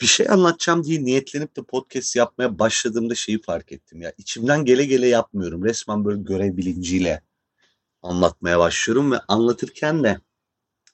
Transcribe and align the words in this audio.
bir 0.00 0.06
şey 0.06 0.28
anlatacağım 0.28 0.84
diye 0.84 1.04
niyetlenip 1.04 1.56
de 1.56 1.62
podcast 1.62 2.16
yapmaya 2.16 2.58
başladığımda 2.58 3.14
şeyi 3.14 3.42
fark 3.42 3.72
ettim 3.72 4.02
ya. 4.02 4.12
İçimden 4.18 4.64
gele 4.64 4.84
gele 4.84 5.06
yapmıyorum. 5.06 5.64
Resmen 5.64 6.04
böyle 6.04 6.22
görev 6.22 6.56
bilinciyle 6.56 7.22
anlatmaya 8.02 8.58
başlıyorum 8.58 9.12
ve 9.12 9.18
anlatırken 9.28 10.04
de 10.04 10.20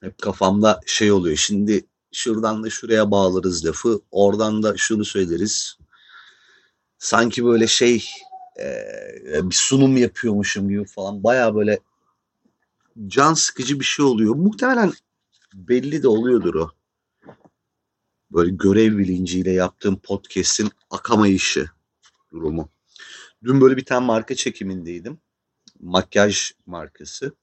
hep 0.01 0.17
kafamda 0.17 0.79
şey 0.85 1.11
oluyor. 1.11 1.37
Şimdi 1.37 1.85
şuradan 2.11 2.63
da 2.63 2.69
şuraya 2.69 3.11
bağlarız 3.11 3.65
lafı. 3.65 4.01
Oradan 4.11 4.63
da 4.63 4.77
şunu 4.77 5.05
söyleriz. 5.05 5.77
Sanki 6.97 7.45
böyle 7.45 7.67
şey 7.67 8.05
e, 8.59 9.49
bir 9.49 9.55
sunum 9.55 9.97
yapıyormuşum 9.97 10.69
gibi 10.69 10.85
falan. 10.85 11.23
Baya 11.23 11.55
böyle 11.55 11.79
can 13.07 13.33
sıkıcı 13.33 13.79
bir 13.79 13.85
şey 13.85 14.05
oluyor. 14.05 14.35
Muhtemelen 14.35 14.93
belli 15.53 16.03
de 16.03 16.07
oluyordur 16.07 16.55
o. 16.55 16.71
Böyle 18.35 18.51
görev 18.51 18.97
bilinciyle 18.97 19.51
yaptığım 19.51 19.99
podcast'in 19.99 20.71
akamayışı 20.89 21.69
durumu. 22.31 22.69
Dün 23.43 23.61
böyle 23.61 23.77
bir 23.77 23.85
tane 23.85 24.05
marka 24.05 24.35
çekimindeydim. 24.35 25.17
Makyaj 25.79 26.51
markası. 26.65 27.35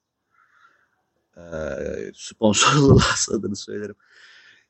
Ee, 1.37 1.43
sponsorluğu 2.15 3.01
adını 3.31 3.57
söylerim. 3.57 3.95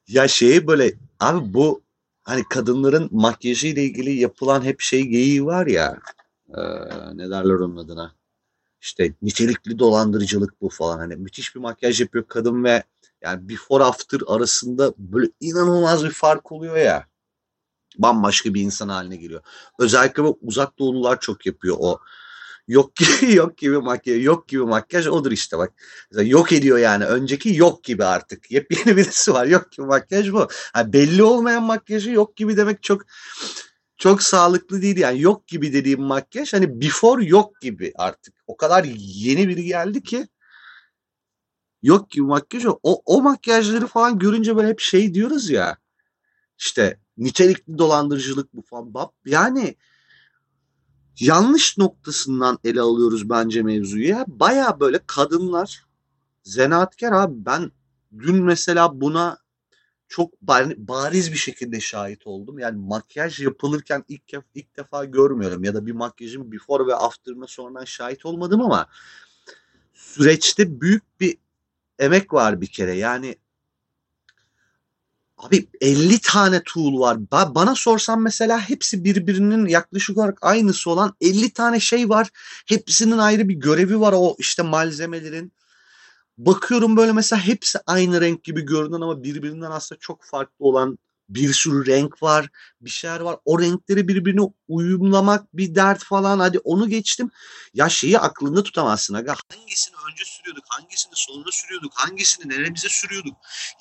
Ya 0.09 0.29
şeyi 0.29 0.67
böyle 0.67 0.95
abi 1.21 1.55
bu 1.55 1.83
hani 2.23 2.45
kadınların 2.51 3.09
makyajı 3.13 3.67
ile 3.67 3.85
ilgili 3.85 4.13
yapılan 4.13 4.63
hep 4.63 4.81
şey 4.81 5.03
geyiği 5.03 5.45
var 5.45 5.67
ya 5.67 6.01
e, 6.49 6.61
ne 7.15 7.31
derler 7.31 7.55
onun 7.55 7.77
adına 7.77 8.15
işte 8.81 9.15
nitelikli 9.23 9.79
dolandırıcılık 9.79 10.61
bu 10.61 10.69
falan 10.69 10.99
hani 10.99 11.17
müthiş 11.17 11.55
bir 11.55 11.61
makyaj 11.61 12.01
yapıyor 12.01 12.25
kadın 12.29 12.65
ve 12.65 12.83
yani 13.23 13.49
before 13.49 13.85
after 13.85 14.21
arasında 14.27 14.95
böyle 14.99 15.31
inanılmaz 15.41 16.05
bir 16.05 16.11
fark 16.11 16.53
oluyor 16.53 16.77
ya 16.77 17.07
bambaşka 17.99 18.55
bir 18.55 18.61
insan 18.61 18.89
haline 18.89 19.17
geliyor. 19.17 19.43
Özellikle 19.79 20.23
bu 20.25 20.39
uzak 20.43 20.79
doğulular 20.79 21.21
çok 21.21 21.47
yapıyor 21.47 21.77
o 21.81 21.99
yok 22.69 22.97
gibi 23.21 23.35
yok 23.35 23.59
gibi 23.59 23.79
makyaj 23.79 24.25
yok 24.25 24.49
gibi 24.49 24.63
makyaj 24.63 25.07
odur 25.07 25.33
işte 25.33 25.59
bak. 25.59 25.73
Mesela 26.11 26.29
yok 26.29 26.53
ediyor 26.53 26.79
yani 26.79 27.05
önceki 27.05 27.55
yok 27.57 27.85
gibi 27.85 28.05
artık. 28.05 28.51
Yepyeni 28.51 28.97
birisi 28.97 29.33
var 29.33 29.47
yok 29.47 29.73
gibi 29.73 29.87
makyaj 29.87 30.33
bu. 30.33 30.49
Yani 30.77 30.93
belli 30.93 31.23
olmayan 31.23 31.63
makyajı 31.63 32.11
yok 32.11 32.37
gibi 32.37 32.57
demek 32.57 32.83
çok 32.83 33.03
çok 33.97 34.23
sağlıklı 34.23 34.83
değil 34.83 34.97
yani 34.97 35.21
yok 35.21 35.47
gibi 35.47 35.73
dediğim 35.73 36.03
makyaj 36.03 36.53
hani 36.53 36.81
before 36.81 37.25
yok 37.25 37.61
gibi 37.61 37.93
artık. 37.97 38.35
O 38.47 38.57
kadar 38.57 38.85
yeni 38.97 39.49
biri 39.49 39.65
geldi 39.65 40.03
ki 40.03 40.29
yok 41.83 42.11
gibi 42.11 42.25
makyaj 42.25 42.67
o, 42.67 42.79
o 42.83 43.23
makyajları 43.23 43.87
falan 43.87 44.19
görünce 44.19 44.57
böyle 44.57 44.69
hep 44.69 44.81
şey 44.81 45.15
diyoruz 45.15 45.51
ya 45.51 45.77
işte 46.59 46.99
nitelikli 47.19 47.79
dolandırıcılık 47.79 48.55
bu 48.55 48.63
falan. 48.63 48.93
Yani 49.25 49.77
yanlış 51.21 51.79
noktasından 51.79 52.59
ele 52.65 52.81
alıyoruz 52.81 53.31
bence 53.31 53.63
mevzuyu. 53.63 54.09
Ya. 54.09 54.25
Baya 54.29 54.81
böyle 54.81 55.01
kadınlar 55.07 55.85
zanaatkar 56.45 57.13
abi 57.13 57.35
ben 57.37 57.73
dün 58.19 58.45
mesela 58.45 59.01
buna 59.01 59.39
çok 60.09 60.43
bariz 60.77 61.33
bir 61.33 61.37
şekilde 61.37 61.81
şahit 61.81 62.27
oldum. 62.27 62.59
Yani 62.59 62.79
makyaj 62.79 63.41
yapılırken 63.41 64.05
ilk, 64.09 64.23
ilk 64.55 64.77
defa 64.77 65.05
görmüyorum 65.05 65.65
ya 65.65 65.75
da 65.75 65.87
bir 65.87 65.93
makyajın 65.93 66.53
before 66.53 66.87
ve 66.87 66.95
after'ına 66.95 67.47
sonradan 67.47 67.85
şahit 67.85 68.27
olmadım 68.27 68.61
ama 68.61 68.87
süreçte 69.95 70.81
büyük 70.81 71.21
bir 71.21 71.37
emek 72.03 72.33
var 72.33 72.61
bir 72.61 72.67
kere. 72.67 72.95
Yani 72.95 73.37
Abi 75.43 75.69
50 75.81 76.21
tane 76.21 76.63
tool 76.63 77.01
var. 77.01 77.31
Ba 77.31 77.55
bana 77.55 77.75
sorsan 77.75 78.21
mesela 78.21 78.61
hepsi 78.61 79.05
birbirinin 79.05 79.67
yaklaşık 79.67 80.19
olarak 80.19 80.39
aynısı 80.43 80.91
olan 80.91 81.15
50 81.21 81.51
tane 81.51 81.81
şey 81.81 82.09
var. 82.09 82.29
Hepsinin 82.67 83.19
ayrı 83.19 83.49
bir 83.49 83.55
görevi 83.55 84.01
var 84.01 84.15
o 84.17 84.37
işte 84.39 84.63
malzemelerin. 84.63 85.53
Bakıyorum 86.39 86.97
böyle 86.97 87.13
mesela 87.13 87.43
hepsi 87.47 87.79
aynı 87.87 88.21
renk 88.21 88.45
gibi 88.45 88.63
görünen 88.63 89.01
ama 89.01 89.23
birbirinden 89.23 89.71
aslında 89.71 89.99
çok 89.99 90.25
farklı 90.25 90.65
olan 90.65 90.99
bir 91.35 91.53
sürü 91.53 91.87
renk 91.87 92.23
var, 92.23 92.49
bir 92.81 92.91
şeyler 92.91 93.21
var. 93.21 93.37
O 93.45 93.61
renkleri 93.61 94.09
birbirine 94.09 94.41
uyumlamak 94.69 95.57
bir 95.57 95.75
dert 95.75 96.05
falan. 96.05 96.39
Hadi 96.39 96.59
onu 96.59 96.89
geçtim. 96.89 97.31
Ya 97.75 97.89
şeyi 97.89 98.19
aklında 98.19 98.63
tutamazsın 98.63 99.15
aga. 99.15 99.35
Hangisini 99.57 99.97
önce 100.13 100.25
sürüyorduk, 100.25 100.65
hangisini 100.69 101.13
sonunda 101.17 101.51
sürüyorduk, 101.53 101.93
hangisini 101.95 102.53
neremize 102.53 102.89
sürüyorduk. 102.89 103.37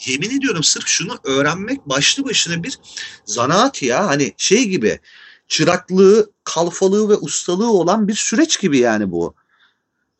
Yemin 0.06 0.38
ediyorum 0.38 0.64
sırf 0.64 0.88
şunu 0.88 1.18
öğrenmek 1.24 1.86
başlı 1.86 2.26
başına 2.26 2.64
bir 2.64 2.80
zanaat 3.26 3.82
ya. 3.84 4.08
Hani 4.08 4.34
şey 4.38 4.66
gibi 4.66 5.00
çıraklığı, 5.48 6.32
kalfalığı 6.44 7.10
ve 7.10 7.16
ustalığı 7.16 7.72
olan 7.72 8.08
bir 8.08 8.16
süreç 8.16 8.60
gibi 8.60 8.78
yani 8.78 9.12
bu. 9.12 9.36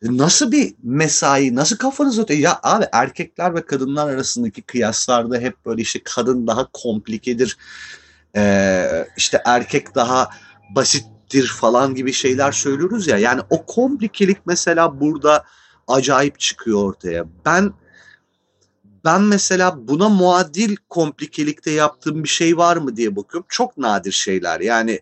Nasıl 0.02 0.52
bir 0.52 0.74
mesai, 0.82 1.54
nasıl 1.54 1.76
kafanız 1.76 2.18
ötüyor? 2.18 2.40
Ya 2.40 2.60
abi 2.62 2.84
erkekler 2.92 3.54
ve 3.54 3.66
kadınlar 3.66 4.08
arasındaki 4.08 4.62
kıyaslarda 4.62 5.38
hep 5.38 5.66
böyle 5.66 5.82
işte 5.82 6.00
kadın 6.04 6.46
daha 6.46 6.68
komplikedir, 6.72 7.56
ee, 8.36 9.08
işte 9.16 9.42
erkek 9.44 9.94
daha 9.94 10.30
basittir 10.74 11.46
falan 11.46 11.94
gibi 11.94 12.12
şeyler 12.12 12.52
söylüyoruz 12.52 13.06
ya. 13.06 13.18
Yani 13.18 13.40
o 13.50 13.66
komplikelik 13.66 14.46
mesela 14.46 15.00
burada 15.00 15.44
acayip 15.88 16.40
çıkıyor 16.40 16.84
ortaya. 16.84 17.24
Ben 17.44 17.72
ben 19.04 19.22
mesela 19.22 19.88
buna 19.88 20.08
muadil 20.08 20.76
komplikelikte 20.88 21.70
yaptığım 21.70 22.24
bir 22.24 22.28
şey 22.28 22.56
var 22.56 22.76
mı 22.76 22.96
diye 22.96 23.16
bakıyorum. 23.16 23.46
Çok 23.48 23.78
nadir 23.78 24.12
şeyler. 24.12 24.60
Yani 24.60 25.00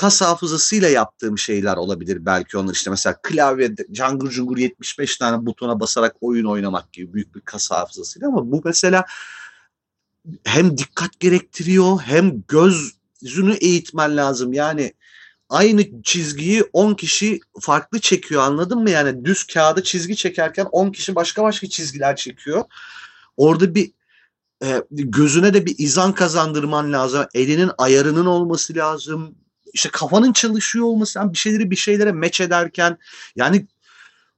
kas 0.00 0.20
hafızasıyla 0.20 0.88
yaptığım 0.88 1.38
şeyler 1.38 1.76
olabilir 1.76 2.26
belki 2.26 2.58
onlar. 2.58 2.72
İşte 2.72 2.90
mesela 2.90 3.16
klavyede 3.22 3.86
cangır 3.92 4.30
cungur 4.30 4.56
75 4.56 5.16
tane 5.16 5.46
butona 5.46 5.80
basarak 5.80 6.16
oyun 6.20 6.44
oynamak 6.44 6.92
gibi 6.92 7.14
büyük 7.14 7.34
bir 7.34 7.40
kas 7.40 7.70
hafızasıyla. 7.70 8.28
Ama 8.28 8.52
bu 8.52 8.62
mesela 8.64 9.04
hem 10.44 10.78
dikkat 10.78 11.20
gerektiriyor 11.20 12.00
hem 12.00 12.42
gözünü 12.48 13.54
eğitmen 13.54 14.16
lazım. 14.16 14.52
Yani 14.52 14.94
aynı 15.48 16.02
çizgiyi 16.02 16.64
10 16.72 16.94
kişi 16.94 17.40
farklı 17.60 17.98
çekiyor 17.98 18.42
anladın 18.42 18.78
mı? 18.78 18.90
Yani 18.90 19.24
düz 19.24 19.44
kağıda 19.44 19.82
çizgi 19.82 20.16
çekerken 20.16 20.66
10 20.72 20.92
kişi 20.92 21.14
başka 21.14 21.42
başka 21.42 21.68
çizgiler 21.68 22.16
çekiyor. 22.16 22.64
Orada 23.36 23.74
bir 23.74 23.92
e, 24.62 24.82
gözüne 24.90 25.54
de 25.54 25.66
bir 25.66 25.74
izan 25.78 26.12
kazandırman 26.14 26.92
lazım. 26.92 27.26
Elinin 27.34 27.70
ayarının 27.78 28.26
olması 28.26 28.74
lazım 28.74 29.39
işte 29.72 29.88
kafanın 29.92 30.32
çalışıyor 30.32 30.84
olması 30.84 31.18
yani 31.18 31.32
bir 31.32 31.38
şeyleri 31.38 31.70
bir 31.70 31.76
şeylere 31.76 32.12
meç 32.12 32.40
ederken 32.40 32.98
yani 33.36 33.66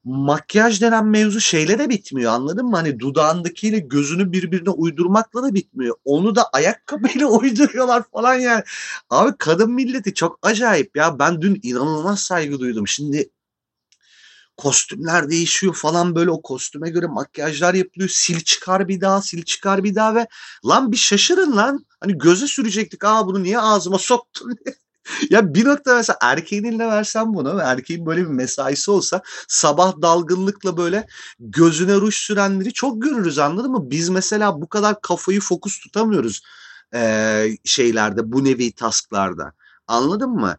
makyaj 0.04 0.81
denen 0.81 1.06
mevzu 1.06 1.41
şeyle 1.41 1.78
de 1.78 1.88
bitmiyor 1.88 2.32
anladın 2.32 2.66
mı? 2.66 2.76
Hani 2.76 3.00
dudağındakiyle 3.00 3.78
gözünü 3.78 4.32
birbirine 4.32 4.70
uydurmakla 4.70 5.43
da 5.43 5.54
bitmiyor. 5.54 5.97
Onu 6.04 6.34
da 6.34 6.48
ayakkabıyla 6.53 7.26
uyduruyorlar 7.28 8.03
falan 8.12 8.34
yani. 8.34 8.62
Abi 9.10 9.32
kadın 9.38 9.72
milleti 9.72 10.15
çok 10.15 10.38
acayip 10.43 10.97
ya. 10.97 11.19
Ben 11.19 11.43
dün 11.43 11.60
inanılmaz 11.62 12.20
saygı 12.20 12.60
duydum. 12.60 12.88
Şimdi 12.88 13.31
kostümler 14.56 15.31
değişiyor 15.31 15.75
falan 15.75 16.14
böyle 16.14 16.31
o 16.31 16.43
kostüme 16.43 16.91
göre 16.91 17.06
makyajlar 17.06 17.75
yapılıyor. 17.75 18.10
Sil 18.20 18.41
çıkar 18.41 18.88
bir 18.88 19.00
daha, 19.00 19.22
sil 19.28 19.43
çıkar 19.43 19.84
bir 19.84 19.94
daha 19.94 20.14
ve 20.14 20.26
lan 20.66 20.93
bir 20.93 20.97
şaşırın 20.97 21.56
lan. 21.56 21.87
Hani 22.00 22.19
göze 22.19 22.47
sürecektik. 22.47 23.04
Aa 23.04 23.26
bunu 23.26 23.43
niye 23.43 23.59
ağzıma 23.59 23.99
soktun 23.99 24.56
ya 25.31 25.55
bir 25.55 25.65
nokta 25.65 25.95
mesela 25.95 26.17
erkeğin 26.23 26.65
eline 26.65 26.87
versen 26.89 27.35
bunu 27.35 27.61
erkeğin 27.63 28.07
böyle 28.07 28.21
bir 28.23 28.27
mesaisi 28.31 28.91
olsa 28.91 29.23
sabah 29.49 30.03
dalgınlıkla 30.03 30.77
böyle 30.77 31.07
gözüne 31.41 31.95
ruj 31.95 32.15
sürenleri 32.15 32.73
çok 32.73 33.03
görürüz 33.03 33.39
anladın 33.39 33.71
mı? 33.71 33.91
Biz 33.91 34.09
mesela 34.09 34.61
bu 34.61 34.69
kadar 34.69 35.01
kafayı 35.01 35.41
fokus 35.41 35.79
tutamıyoruz 35.81 36.43
e, 36.94 37.44
şeylerde 37.65 38.32
bu 38.32 38.44
nevi 38.44 38.73
tasklarda 38.73 39.53
anladın 39.87 40.31
mı? 40.31 40.56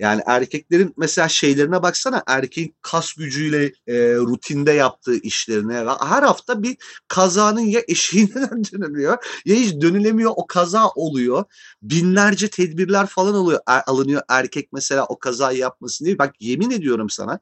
Yani 0.00 0.22
erkeklerin 0.26 0.94
mesela 0.96 1.28
şeylerine 1.28 1.82
baksana 1.82 2.22
erkeğin 2.26 2.74
kas 2.82 3.12
gücüyle 3.12 3.64
e, 3.86 4.14
rutinde 4.14 4.72
yaptığı 4.72 5.16
işlerine 5.16 5.74
her 6.00 6.22
hafta 6.22 6.62
bir 6.62 6.76
kazanın 7.08 7.60
ya 7.60 7.82
eşiğinden 7.88 8.64
dönülüyor 8.72 9.16
ya 9.44 9.56
hiç 9.56 9.80
dönülemiyor 9.80 10.32
o 10.36 10.46
kaza 10.46 10.88
oluyor. 10.88 11.44
Binlerce 11.82 12.48
tedbirler 12.48 13.06
falan 13.06 13.34
oluyor 13.34 13.60
er, 13.66 13.82
alınıyor 13.86 14.22
erkek 14.28 14.72
mesela 14.72 15.06
o 15.06 15.18
kazayı 15.18 15.58
yapmasın 15.58 16.04
diye. 16.04 16.18
Bak 16.18 16.34
yemin 16.40 16.70
ediyorum 16.70 17.10
sana 17.10 17.40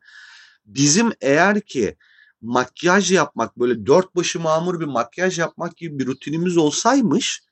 bizim 0.66 1.12
eğer 1.20 1.60
ki 1.60 1.96
makyaj 2.40 3.12
yapmak 3.12 3.58
böyle 3.58 3.86
dört 3.86 4.16
başı 4.16 4.40
mamur 4.40 4.80
bir 4.80 4.86
makyaj 4.86 5.38
yapmak 5.38 5.76
gibi 5.76 5.98
bir 5.98 6.06
rutinimiz 6.06 6.56
olsaymış 6.56 7.42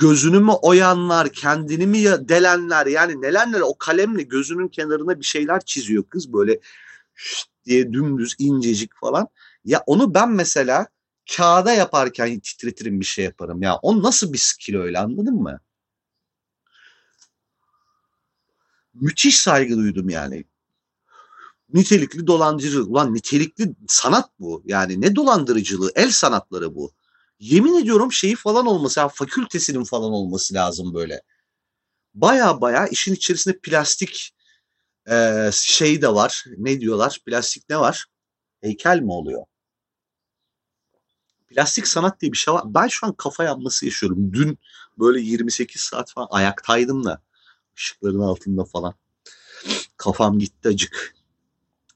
gözünü 0.00 0.40
mü 0.40 0.52
oyanlar, 0.52 1.32
kendini 1.32 1.86
mi 1.86 2.04
delenler 2.04 2.86
yani 2.86 3.22
neler 3.22 3.48
neler 3.48 3.60
o 3.60 3.78
kalemle 3.78 4.22
gözünün 4.22 4.68
kenarına 4.68 5.20
bir 5.20 5.24
şeyler 5.24 5.64
çiziyor 5.64 6.04
kız 6.04 6.32
böyle 6.32 6.60
şşt 7.14 7.48
diye 7.64 7.92
dümdüz 7.92 8.34
incecik 8.38 8.90
falan. 9.00 9.28
Ya 9.64 9.82
onu 9.86 10.14
ben 10.14 10.30
mesela 10.30 10.86
kağıda 11.36 11.72
yaparken 11.72 12.40
titretirim 12.40 13.00
bir 13.00 13.04
şey 13.04 13.24
yaparım 13.24 13.62
ya. 13.62 13.76
O 13.82 14.02
nasıl 14.02 14.32
bir 14.32 14.38
skill 14.38 14.76
öyle 14.76 14.98
anladın 14.98 15.34
mı? 15.34 15.60
Müthiş 18.94 19.40
saygı 19.40 19.76
duydum 19.76 20.08
yani. 20.08 20.44
Nitelikli 21.74 22.26
dolandırıcılık. 22.26 22.90
Ulan 22.90 23.14
nitelikli 23.14 23.74
sanat 23.88 24.30
bu. 24.40 24.62
Yani 24.64 25.00
ne 25.00 25.16
dolandırıcılığı? 25.16 25.92
El 25.94 26.10
sanatları 26.10 26.74
bu. 26.74 26.92
Yemin 27.40 27.82
ediyorum 27.82 28.12
şeyi 28.12 28.36
falan 28.36 28.66
olması, 28.66 29.00
yani 29.00 29.10
fakültesinin 29.14 29.84
falan 29.84 30.12
olması 30.12 30.54
lazım 30.54 30.94
böyle. 30.94 31.22
Baya 32.14 32.60
baya 32.60 32.86
işin 32.86 33.14
içerisinde 33.14 33.58
plastik 33.58 34.34
e, 35.10 35.50
şey 35.52 36.02
de 36.02 36.14
var. 36.14 36.44
Ne 36.56 36.80
diyorlar? 36.80 37.20
Plastik 37.26 37.68
ne 37.70 37.80
var? 37.80 38.06
Heykel 38.60 39.00
mi 39.00 39.12
oluyor? 39.12 39.44
Plastik 41.48 41.88
sanat 41.88 42.20
diye 42.20 42.32
bir 42.32 42.36
şey 42.36 42.54
var. 42.54 42.62
Ben 42.66 42.88
şu 42.88 43.06
an 43.06 43.12
kafa 43.12 43.44
yanması 43.44 43.86
yaşıyorum. 43.86 44.32
Dün 44.32 44.58
böyle 44.98 45.20
28 45.20 45.80
saat 45.80 46.12
falan 46.12 46.28
ayaktaydım 46.30 47.04
da 47.04 47.22
ışıkların 47.76 48.20
altında 48.20 48.64
falan. 48.64 48.94
Kafam 49.96 50.38
gitti 50.38 50.68
acık. 50.68 51.14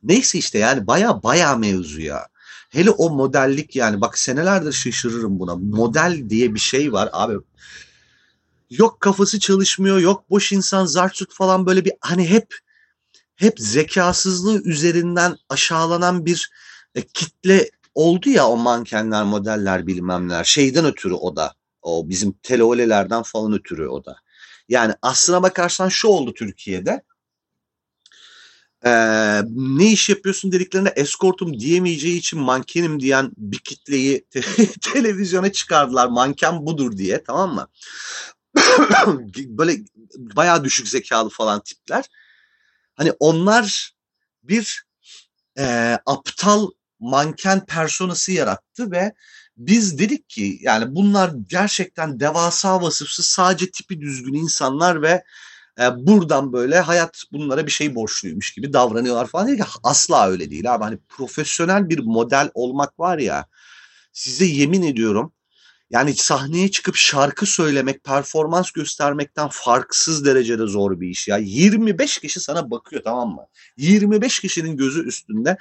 Neyse 0.02 0.38
işte 0.38 0.58
yani 0.58 0.86
baya 0.86 1.22
baya 1.22 1.56
mevzu 1.56 2.00
ya. 2.00 2.28
Hele 2.72 2.90
o 2.90 3.10
modellik 3.10 3.76
yani 3.76 4.00
bak 4.00 4.18
senelerdir 4.18 4.72
şaşırırım 4.72 5.38
buna. 5.38 5.56
Model 5.56 6.24
diye 6.28 6.54
bir 6.54 6.60
şey 6.60 6.92
var 6.92 7.08
abi. 7.12 7.34
Yok 8.70 9.00
kafası 9.00 9.40
çalışmıyor, 9.40 9.98
yok 9.98 10.30
boş 10.30 10.52
insan, 10.52 10.86
zartut 10.86 11.34
falan 11.34 11.66
böyle 11.66 11.84
bir 11.84 11.92
hani 12.00 12.30
hep 12.30 12.58
hep 13.36 13.60
zekasızlığı 13.60 14.62
üzerinden 14.62 15.36
aşağılanan 15.48 16.26
bir 16.26 16.50
e, 16.94 17.02
kitle 17.02 17.70
oldu 17.94 18.30
ya 18.30 18.48
o 18.48 18.56
mankenler, 18.56 19.24
modeller 19.24 19.86
bilmem 19.86 20.28
neler. 20.28 20.44
Şeyden 20.44 20.84
ötürü 20.84 21.14
o 21.14 21.36
da. 21.36 21.54
O 21.82 22.08
bizim 22.08 22.32
teleolelerden 22.32 23.22
falan 23.22 23.52
ötürü 23.52 23.88
o 23.88 24.04
da. 24.04 24.16
Yani 24.68 24.94
aslına 25.02 25.42
bakarsan 25.42 25.88
şu 25.88 26.08
oldu 26.08 26.34
Türkiye'de. 26.34 27.02
Ee, 28.84 29.42
ne 29.50 29.92
iş 29.92 30.08
yapıyorsun 30.08 30.52
dediklerinde 30.52 30.92
eskortum 30.96 31.60
diyemeyeceği 31.60 32.18
için 32.18 32.40
mankenim 32.40 33.00
diyen 33.00 33.32
bir 33.36 33.58
kitleyi 33.58 34.24
te 34.30 34.40
televizyona 34.92 35.52
çıkardılar. 35.52 36.06
Manken 36.06 36.66
budur 36.66 36.96
diye 36.96 37.24
tamam 37.24 37.54
mı? 37.54 37.68
Böyle 39.36 39.76
bayağı 40.16 40.64
düşük 40.64 40.88
zekalı 40.88 41.28
falan 41.30 41.60
tipler. 41.60 42.04
Hani 42.94 43.12
onlar 43.20 43.92
bir 44.42 44.84
e, 45.58 45.98
aptal 46.06 46.70
manken 47.00 47.66
personası 47.66 48.32
yarattı 48.32 48.90
ve 48.90 49.12
biz 49.56 49.98
dedik 49.98 50.28
ki 50.28 50.58
yani 50.60 50.94
bunlar 50.94 51.32
gerçekten 51.48 52.20
devasa 52.20 52.82
vasıfsız 52.82 53.26
sadece 53.26 53.70
tipi 53.70 54.00
düzgün 54.00 54.34
insanlar 54.34 55.02
ve 55.02 55.24
e, 55.80 56.06
buradan 56.06 56.52
böyle 56.52 56.80
hayat 56.80 57.22
bunlara 57.32 57.66
bir 57.66 57.70
şey 57.70 57.94
borçluymuş 57.94 58.52
gibi 58.54 58.72
davranıyorlar 58.72 59.26
falan 59.26 59.46
değil 59.48 59.58
ki 59.58 59.64
asla 59.82 60.28
öyle 60.28 60.50
değil 60.50 60.74
abi. 60.74 60.84
Hani 60.84 60.98
profesyonel 61.08 61.88
bir 61.88 61.98
model 61.98 62.50
olmak 62.54 63.00
var 63.00 63.18
ya 63.18 63.46
size 64.12 64.44
yemin 64.44 64.82
ediyorum 64.82 65.32
yani 65.92 66.14
sahneye 66.14 66.70
çıkıp 66.70 66.96
şarkı 66.96 67.46
söylemek, 67.46 68.04
performans 68.04 68.70
göstermekten 68.70 69.48
farksız 69.52 70.24
derecede 70.24 70.66
zor 70.66 71.00
bir 71.00 71.08
iş 71.08 71.28
ya. 71.28 71.36
25 71.38 72.18
kişi 72.18 72.40
sana 72.40 72.70
bakıyor 72.70 73.02
tamam 73.04 73.28
mı? 73.28 73.46
25 73.76 74.40
kişinin 74.40 74.76
gözü 74.76 75.06
üstünde. 75.06 75.56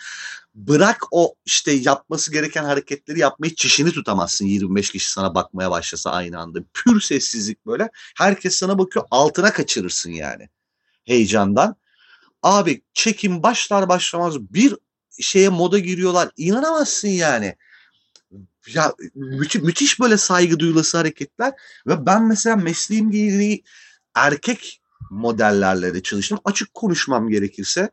Bırak 0.56 1.04
o 1.12 1.36
işte 1.46 1.72
yapması 1.72 2.32
gereken 2.32 2.64
hareketleri 2.64 3.20
yapmayı 3.20 3.56
çişini 3.56 3.92
tutamazsın 3.92 4.46
25 4.46 4.92
kişi 4.92 5.12
sana 5.12 5.36
bakmaya 5.36 5.72
başlasa 5.72 6.12
aynı 6.12 6.40
anda. 6.40 6.60
Pür 6.74 7.02
sessizlik 7.02 7.66
böyle. 7.66 7.90
Herkes 8.18 8.56
sana 8.56 8.78
bakıyor 8.78 9.06
altına 9.12 9.54
kaçırırsın 9.54 10.12
yani 10.12 10.50
heyecandan. 11.06 11.76
Abi 12.44 12.82
çekim 12.94 13.44
başlar 13.44 13.90
başlamaz 13.90 14.40
bir 14.40 14.76
şeye 15.20 15.50
moda 15.50 15.80
giriyorlar. 15.80 16.30
İnanamazsın 16.38 17.08
yani 17.08 17.56
ya 18.68 18.94
müthiş, 19.16 19.62
müthiş 19.62 20.00
böyle 20.00 20.18
saygı 20.18 20.60
duyulası 20.60 20.98
hareketler 20.98 21.54
ve 21.88 22.06
ben 22.06 22.24
mesela 22.24 22.56
mesleğim 22.56 23.12
gereği 23.12 23.64
erkek 24.16 24.82
modellerle 25.12 25.94
de 25.94 26.04
çalıştım. 26.04 26.40
Açık 26.46 26.74
konuşmam 26.74 27.30
gerekirse 27.30 27.90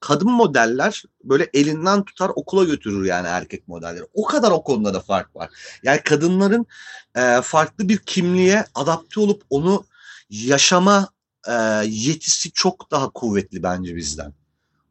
kadın 0.00 0.30
modeller 0.30 1.02
böyle 1.24 1.50
elinden 1.54 2.04
tutar 2.04 2.30
okula 2.34 2.64
götürür 2.64 3.04
yani 3.04 3.28
erkek 3.28 3.68
modelleri. 3.68 4.04
O 4.14 4.24
kadar 4.24 4.50
o 4.50 4.62
konuda 4.62 4.94
da 4.94 5.00
fark 5.00 5.36
var. 5.36 5.50
Yani 5.82 6.00
kadınların 6.02 6.66
e, 7.14 7.40
farklı 7.42 7.88
bir 7.88 7.98
kimliğe 7.98 8.64
adapte 8.74 9.20
olup 9.20 9.42
onu 9.50 9.84
yaşama 10.30 11.08
e, 11.48 11.52
yetisi 11.86 12.52
çok 12.52 12.90
daha 12.90 13.10
kuvvetli 13.10 13.62
bence 13.62 13.96
bizden. 13.96 14.34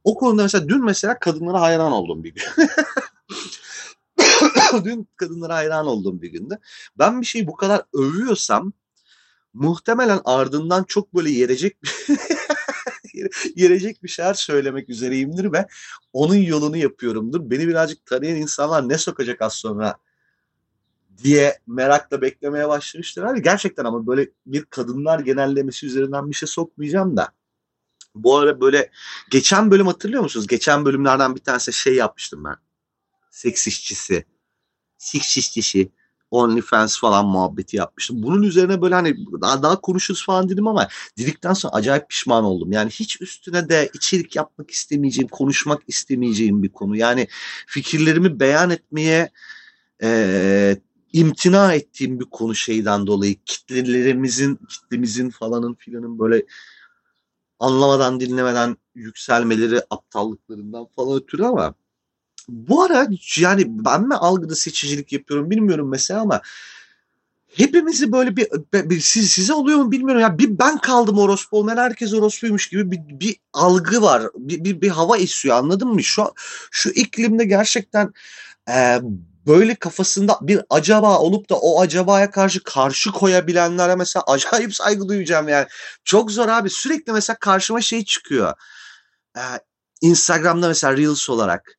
O 0.04 0.16
konuda 0.16 0.44
mesela 0.44 0.70
dün 0.70 0.86
mesela 0.86 1.20
kadınlara 1.20 1.62
hayran 1.62 1.92
oldum 1.92 2.24
bir 2.24 2.34
gün. 2.34 2.44
Dün 4.84 5.08
kadınlara 5.16 5.56
hayran 5.56 5.86
olduğum 5.86 6.22
bir 6.22 6.32
günde. 6.32 6.60
Ben 6.98 7.22
bir 7.22 7.26
şeyi 7.26 7.48
bu 7.48 7.56
kadar 7.56 7.84
övüyorsam 7.94 8.74
muhtemelen 9.54 10.22
ardından 10.26 10.84
çok 10.84 11.16
böyle 11.16 11.30
yerecek 11.30 11.84
bir 11.84 11.92
yerecek 13.56 14.04
bir 14.04 14.10
şeyler 14.10 14.34
söylemek 14.34 14.90
üzereyimdir 14.90 15.52
ve 15.52 15.68
onun 16.14 16.36
yolunu 16.36 16.78
yapıyorumdur. 16.78 17.50
Beni 17.50 17.68
birazcık 17.68 18.06
tanıyan 18.06 18.36
insanlar 18.36 18.90
ne 18.90 18.98
sokacak 18.98 19.42
az 19.42 19.54
sonra 19.54 19.96
diye 21.24 21.60
merakla 21.68 22.22
beklemeye 22.22 22.68
başlamıştır. 22.68 23.24
Abi 23.24 23.42
gerçekten 23.42 23.86
ama 23.86 24.08
böyle 24.08 24.30
bir 24.46 24.66
kadınlar 24.66 25.20
genellemesi 25.20 25.86
üzerinden 25.86 26.30
bir 26.30 26.36
şey 26.36 26.48
sokmayacağım 26.48 27.18
da. 27.18 27.32
Bu 28.16 28.38
ara 28.38 28.62
böyle 28.62 28.92
geçen 29.30 29.72
bölüm 29.72 29.88
hatırlıyor 29.88 30.24
musunuz? 30.24 30.48
Geçen 30.48 30.86
bölümlerden 30.86 31.36
bir 31.36 31.42
tanesi 31.42 31.74
şey 31.74 31.96
yapmıştım 31.96 32.44
ben. 32.44 32.56
Seks 33.40 33.68
işçisi 33.68 34.26
six 34.98 35.38
işçisi 35.38 35.92
OnlyFans 36.32 37.00
falan 37.00 37.26
muhabbeti 37.26 37.78
yapmıştım. 37.78 38.24
Bunun 38.24 38.44
üzerine 38.44 38.82
böyle 38.82 38.96
hani 38.96 39.16
daha, 39.42 39.64
daha 39.64 39.82
konuşuruz 39.82 40.26
falan 40.26 40.50
dedim 40.50 40.68
ama 40.68 40.88
dedikten 41.18 41.54
sonra 41.54 41.74
acayip 41.74 42.10
pişman 42.10 42.44
oldum. 42.44 42.72
Yani 42.72 42.90
hiç 42.90 43.22
üstüne 43.22 43.70
de 43.70 43.90
içerik 43.94 44.36
yapmak 44.36 44.72
istemeyeceğim, 44.72 45.28
konuşmak 45.28 45.82
istemeyeceğim 45.88 46.64
bir 46.64 46.70
konu. 46.70 46.98
Yani 46.98 47.28
fikirlerimi 47.68 48.40
beyan 48.40 48.70
etmeye 48.70 49.32
e, 50.04 50.78
imtina 51.14 51.74
ettiğim 51.74 52.20
bir 52.20 52.26
konu 52.26 52.56
şeyden 52.56 53.08
dolayı 53.08 53.36
kitlelerimizin, 53.46 54.60
kitlemizin 54.70 55.30
falanın 55.30 55.74
filanın 55.74 56.20
böyle 56.20 56.46
anlamadan 57.60 58.20
dinlemeden 58.20 58.78
yükselmeleri 58.96 59.82
aptallıklarından 59.90 60.88
falan 60.96 61.18
ötürü 61.18 61.44
ama 61.44 61.76
bu 62.52 62.84
ara 62.84 63.08
yani 63.38 63.64
ben 63.68 64.08
mi 64.08 64.16
algıda 64.16 64.56
seçicilik 64.56 65.14
yapıyorum 65.14 65.50
bilmiyorum 65.50 65.90
mesela 65.90 66.22
ama 66.22 66.42
hepimizi 67.56 68.12
böyle 68.12 68.36
bir, 68.36 68.48
bir 68.74 69.00
siz, 69.00 69.32
size 69.32 69.54
oluyor 69.54 69.80
mu 69.80 69.92
bilmiyorum. 69.92 70.22
Ya 70.22 70.38
bir 70.38 70.60
ben 70.60 70.78
kaldım 70.78 71.20
orospu 71.20 71.58
olmayan 71.58 71.78
herkes 71.78 72.14
orospuymuş 72.14 72.70
gibi 72.70 72.92
bir, 72.92 73.20
bir 73.20 73.36
algı 73.54 74.02
var. 74.02 74.24
Bir, 74.36 74.64
bir, 74.64 74.82
bir 74.82 74.90
hava 74.90 75.18
esiyor 75.18 75.56
anladın 75.58 75.88
mı? 75.88 76.04
Şu 76.04 76.34
şu 76.72 76.90
iklimde 76.90 77.46
gerçekten 77.46 78.14
e, 78.70 79.00
böyle 79.48 79.76
kafasında 79.76 80.38
bir 80.42 80.62
acaba 80.70 81.20
olup 81.20 81.50
da 81.50 81.56
o 81.56 81.82
acabaya 81.82 82.32
karşı 82.32 82.64
karşı 82.64 83.12
koyabilenlere 83.12 83.96
mesela 83.96 84.24
acayip 84.28 84.76
saygı 84.76 85.08
duyacağım 85.08 85.48
yani. 85.48 85.68
Çok 86.04 86.32
zor 86.32 86.48
abi. 86.50 86.70
Sürekli 86.70 87.14
mesela 87.14 87.38
karşıma 87.40 87.82
şey 87.82 88.06
çıkıyor. 88.06 88.54
Ee, 89.38 89.42
Instagram'da 90.02 90.68
mesela 90.68 90.98
Reels 90.98 91.30
olarak 91.30 91.79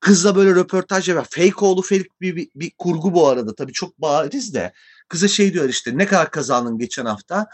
Kızla 0.00 0.36
böyle 0.36 0.50
röportaj 0.50 1.08
yapıyor. 1.08 1.26
Fake 1.30 1.66
oğlu 1.66 1.82
fake 1.82 2.08
bir, 2.20 2.36
bir, 2.36 2.48
bir 2.54 2.70
kurgu 2.78 3.14
bu 3.14 3.28
arada. 3.28 3.54
Tabii 3.54 3.72
çok 3.72 3.98
bariz 3.98 4.54
de. 4.54 4.72
Kıza 5.08 5.28
şey 5.28 5.52
diyor 5.52 5.68
işte 5.68 5.98
ne 5.98 6.06
kadar 6.06 6.30
kazandın 6.30 6.78
geçen 6.78 7.06
hafta 7.06 7.46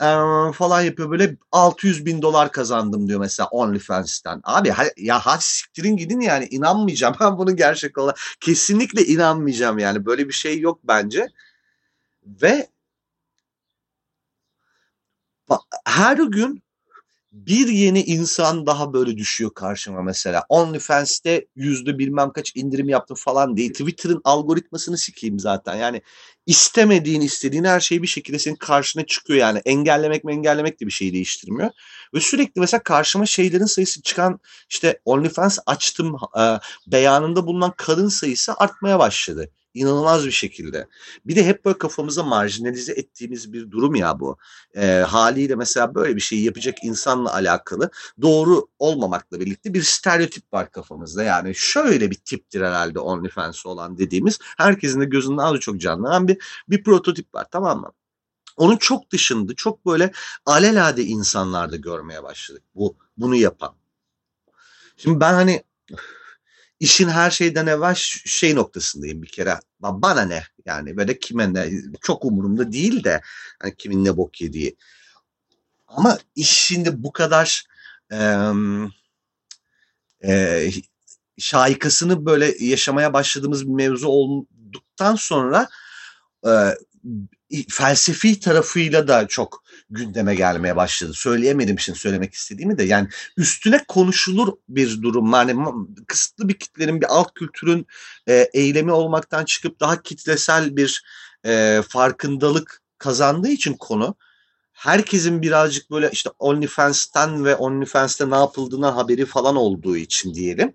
ee, 0.00 0.52
falan 0.52 0.82
yapıyor 0.82 1.10
böyle 1.10 1.36
600 1.52 2.06
bin 2.06 2.22
dolar 2.22 2.52
kazandım 2.52 3.08
diyor 3.08 3.20
mesela 3.20 3.48
OnlyFans'ten. 3.48 4.40
Abi 4.44 4.70
ha, 4.70 4.84
ya 4.96 5.18
hadi 5.18 5.44
siktirin 5.44 5.96
gidin 5.96 6.20
yani 6.20 6.46
inanmayacağım 6.50 7.16
ben 7.20 7.38
bunun 7.38 7.56
gerçek 7.56 7.98
olarak 7.98 8.18
kesinlikle 8.40 9.04
inanmayacağım 9.04 9.78
yani 9.78 10.06
böyle 10.06 10.28
bir 10.28 10.32
şey 10.32 10.60
yok 10.60 10.80
bence. 10.84 11.26
Ve 12.26 12.68
her 15.84 16.16
gün 16.16 16.62
bir 17.32 17.68
yeni 17.68 18.02
insan 18.02 18.66
daha 18.66 18.92
böyle 18.92 19.16
düşüyor 19.16 19.50
karşıma 19.54 20.02
mesela. 20.02 20.44
OnlyFans'te 20.48 21.46
yüzde 21.56 21.98
bilmem 21.98 22.32
kaç 22.32 22.52
indirim 22.56 22.88
yaptım 22.88 23.16
falan 23.16 23.56
değil. 23.56 23.72
Twitter'ın 23.72 24.20
algoritmasını 24.24 24.98
sikeyim 24.98 25.38
zaten. 25.38 25.74
Yani 25.74 26.02
istemediğin 26.46 27.20
istediğin 27.20 27.64
her 27.64 27.80
şey 27.80 28.02
bir 28.02 28.06
şekilde 28.06 28.38
senin 28.38 28.56
karşına 28.56 29.06
çıkıyor 29.06 29.38
yani. 29.38 29.58
Engellemek 29.64 30.24
mi 30.24 30.32
engellemek 30.32 30.80
de 30.80 30.86
bir 30.86 30.92
şey 30.92 31.12
değiştirmiyor. 31.12 31.70
Ve 32.14 32.20
sürekli 32.20 32.60
mesela 32.60 32.82
karşıma 32.82 33.26
şeylerin 33.26 33.64
sayısı 33.64 34.02
çıkan 34.02 34.40
işte 34.70 35.00
OnlyFans 35.04 35.58
açtım 35.66 36.16
e, 36.40 36.58
beyanında 36.86 37.46
bulunan 37.46 37.74
kadın 37.76 38.08
sayısı 38.08 38.54
artmaya 38.56 38.98
başladı. 38.98 39.50
İnanılmaz 39.74 40.26
bir 40.26 40.30
şekilde. 40.30 40.88
Bir 41.26 41.36
de 41.36 41.46
hep 41.46 41.64
böyle 41.64 41.78
kafamıza 41.78 42.22
marjinalize 42.22 42.92
ettiğimiz 42.92 43.52
bir 43.52 43.70
durum 43.70 43.94
ya 43.94 44.20
bu. 44.20 44.38
E, 44.74 44.86
haliyle 44.86 45.54
mesela 45.54 45.94
böyle 45.94 46.16
bir 46.16 46.20
şeyi 46.20 46.44
yapacak 46.44 46.84
insanla 46.84 47.34
alakalı 47.34 47.90
doğru 48.22 48.66
olmamakla 48.78 49.40
birlikte 49.40 49.74
bir 49.74 49.82
stereotip 49.82 50.52
var 50.52 50.70
kafamızda. 50.70 51.22
Yani 51.22 51.54
şöyle 51.54 52.10
bir 52.10 52.16
tiptir 52.16 52.60
herhalde 52.60 52.98
OnlyFans 52.98 53.66
olan 53.66 53.98
dediğimiz 53.98 54.38
herkesin 54.56 55.00
de 55.00 55.04
gözünde 55.04 55.42
az 55.42 55.56
çok 55.60 55.80
canlanan 55.80 56.28
bir, 56.28 56.38
bir 56.68 56.82
prototip 56.82 57.34
var 57.34 57.46
tamam 57.50 57.80
mı? 57.80 57.92
Onun 58.56 58.76
çok 58.76 59.10
dışında 59.10 59.54
çok 59.54 59.86
böyle 59.86 60.12
alelade 60.46 61.02
insanlarda 61.04 61.76
görmeye 61.76 62.22
başladık 62.22 62.62
bu 62.74 62.96
bunu 63.16 63.36
yapan. 63.36 63.74
Şimdi 64.96 65.20
ben 65.20 65.34
hani 65.34 65.62
işin 66.80 67.08
her 67.08 67.30
şeyden 67.30 67.66
evvel 67.66 67.94
şey 68.24 68.54
noktasındayım 68.54 69.22
bir 69.22 69.28
kere. 69.28 69.58
Bana 69.80 70.22
ne 70.22 70.44
yani 70.64 70.96
böyle 70.96 71.18
kime 71.18 71.54
ne 71.54 71.70
çok 72.02 72.24
umurumda 72.24 72.72
değil 72.72 73.04
de 73.04 73.20
hani 73.62 73.74
kimin 73.76 74.04
ne 74.04 74.16
bok 74.16 74.40
yediği. 74.40 74.76
Ama 75.86 76.18
iş 76.34 76.50
şimdi 76.50 77.02
bu 77.02 77.12
kadar 77.12 77.64
e, 78.12 78.18
e, 80.24 80.70
şaikasını 81.38 82.26
böyle 82.26 82.64
yaşamaya 82.64 83.12
başladığımız 83.12 83.66
bir 83.66 83.72
mevzu 83.72 84.08
olduktan 84.08 85.14
sonra 85.14 85.68
e, 86.46 86.50
felsefi 87.70 88.40
tarafıyla 88.40 89.08
da 89.08 89.28
çok 89.28 89.64
gündeme 89.90 90.34
gelmeye 90.34 90.76
başladı. 90.76 91.12
Söyleyemedim 91.14 91.78
şimdi 91.78 91.98
söylemek 91.98 92.34
istediğimi 92.34 92.78
de 92.78 92.84
yani 92.84 93.08
üstüne 93.36 93.84
konuşulur 93.88 94.52
bir 94.68 95.02
durum. 95.02 95.32
Yani 95.32 95.54
kısıtlı 96.06 96.48
bir 96.48 96.54
kitlerin 96.54 97.00
bir 97.00 97.06
alt 97.16 97.34
kültürün 97.34 97.86
e, 98.28 98.50
eylemi 98.52 98.92
olmaktan 98.92 99.44
çıkıp 99.44 99.80
daha 99.80 100.02
kitlesel 100.02 100.76
bir 100.76 101.04
e, 101.46 101.82
farkındalık 101.88 102.82
kazandığı 102.98 103.48
için 103.48 103.74
konu 103.74 104.16
herkesin 104.78 105.42
birazcık 105.42 105.90
böyle 105.90 106.10
işte 106.12 106.30
OnlyFans'ten 106.38 107.44
ve 107.44 107.56
OnlyFans'te 107.56 108.30
ne 108.30 108.34
yapıldığına 108.34 108.96
haberi 108.96 109.26
falan 109.26 109.56
olduğu 109.56 109.96
için 109.96 110.34
diyelim. 110.34 110.74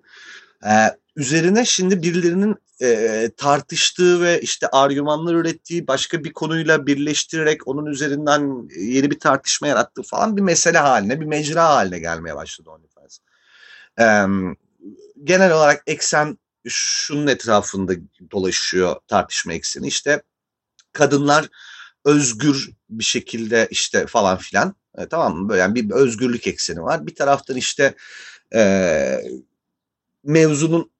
Ee, 0.65 0.69
üzerine 1.15 1.65
şimdi 1.65 2.01
birilerinin 2.01 2.55
e, 2.81 3.29
tartıştığı 3.37 4.21
ve 4.21 4.41
işte 4.41 4.67
argümanlar 4.67 5.33
ürettiği 5.33 5.87
başka 5.87 6.23
bir 6.23 6.33
konuyla 6.33 6.87
birleştirerek 6.87 7.67
onun 7.67 7.85
üzerinden 7.85 8.69
yeni 8.79 9.11
bir 9.11 9.19
tartışma 9.19 9.67
yarattığı 9.67 10.03
falan 10.03 10.37
bir 10.37 10.41
mesele 10.41 10.77
haline, 10.77 11.21
bir 11.21 11.25
mecra 11.25 11.69
haline 11.69 11.99
gelmeye 11.99 12.35
başladı 12.35 12.69
OnlyFans. 12.69 13.19
Ee, 13.99 14.25
genel 15.23 15.53
olarak 15.53 15.83
eksen 15.87 16.37
şunun 16.67 17.27
etrafında 17.27 17.93
dolaşıyor 18.31 18.95
tartışma 19.07 19.53
ekseni. 19.53 19.87
İşte 19.87 20.21
kadınlar 20.93 21.49
özgür 22.05 22.69
bir 22.89 23.03
şekilde 23.03 23.67
işte 23.71 24.07
falan 24.07 24.37
filan 24.37 24.75
e, 24.97 25.07
tamam 25.07 25.35
mı? 25.35 25.49
Böyle 25.49 25.61
yani 25.61 25.75
bir 25.75 25.91
özgürlük 25.91 26.47
ekseni 26.47 26.83
var. 26.83 27.07
Bir 27.07 27.15
taraftan 27.15 27.57
işte 27.57 27.95
e, 28.55 29.23
mevzunun 30.23 30.91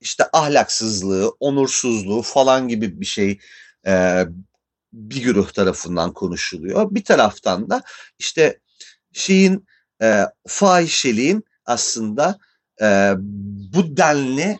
işte 0.00 0.24
ahlaksızlığı, 0.32 1.32
onursuzluğu 1.40 2.22
falan 2.22 2.68
gibi 2.68 3.00
bir 3.00 3.06
şey 3.06 3.38
e, 3.86 4.24
bir 4.92 5.22
güruh 5.22 5.50
tarafından 5.50 6.12
konuşuluyor. 6.12 6.94
Bir 6.94 7.04
taraftan 7.04 7.70
da 7.70 7.82
işte 8.18 8.60
şeyin 9.12 9.66
e, 10.02 10.22
fahişeliğin 10.46 11.44
aslında 11.64 12.38
e, 12.82 13.14
bu 13.72 13.96
denli 13.96 14.58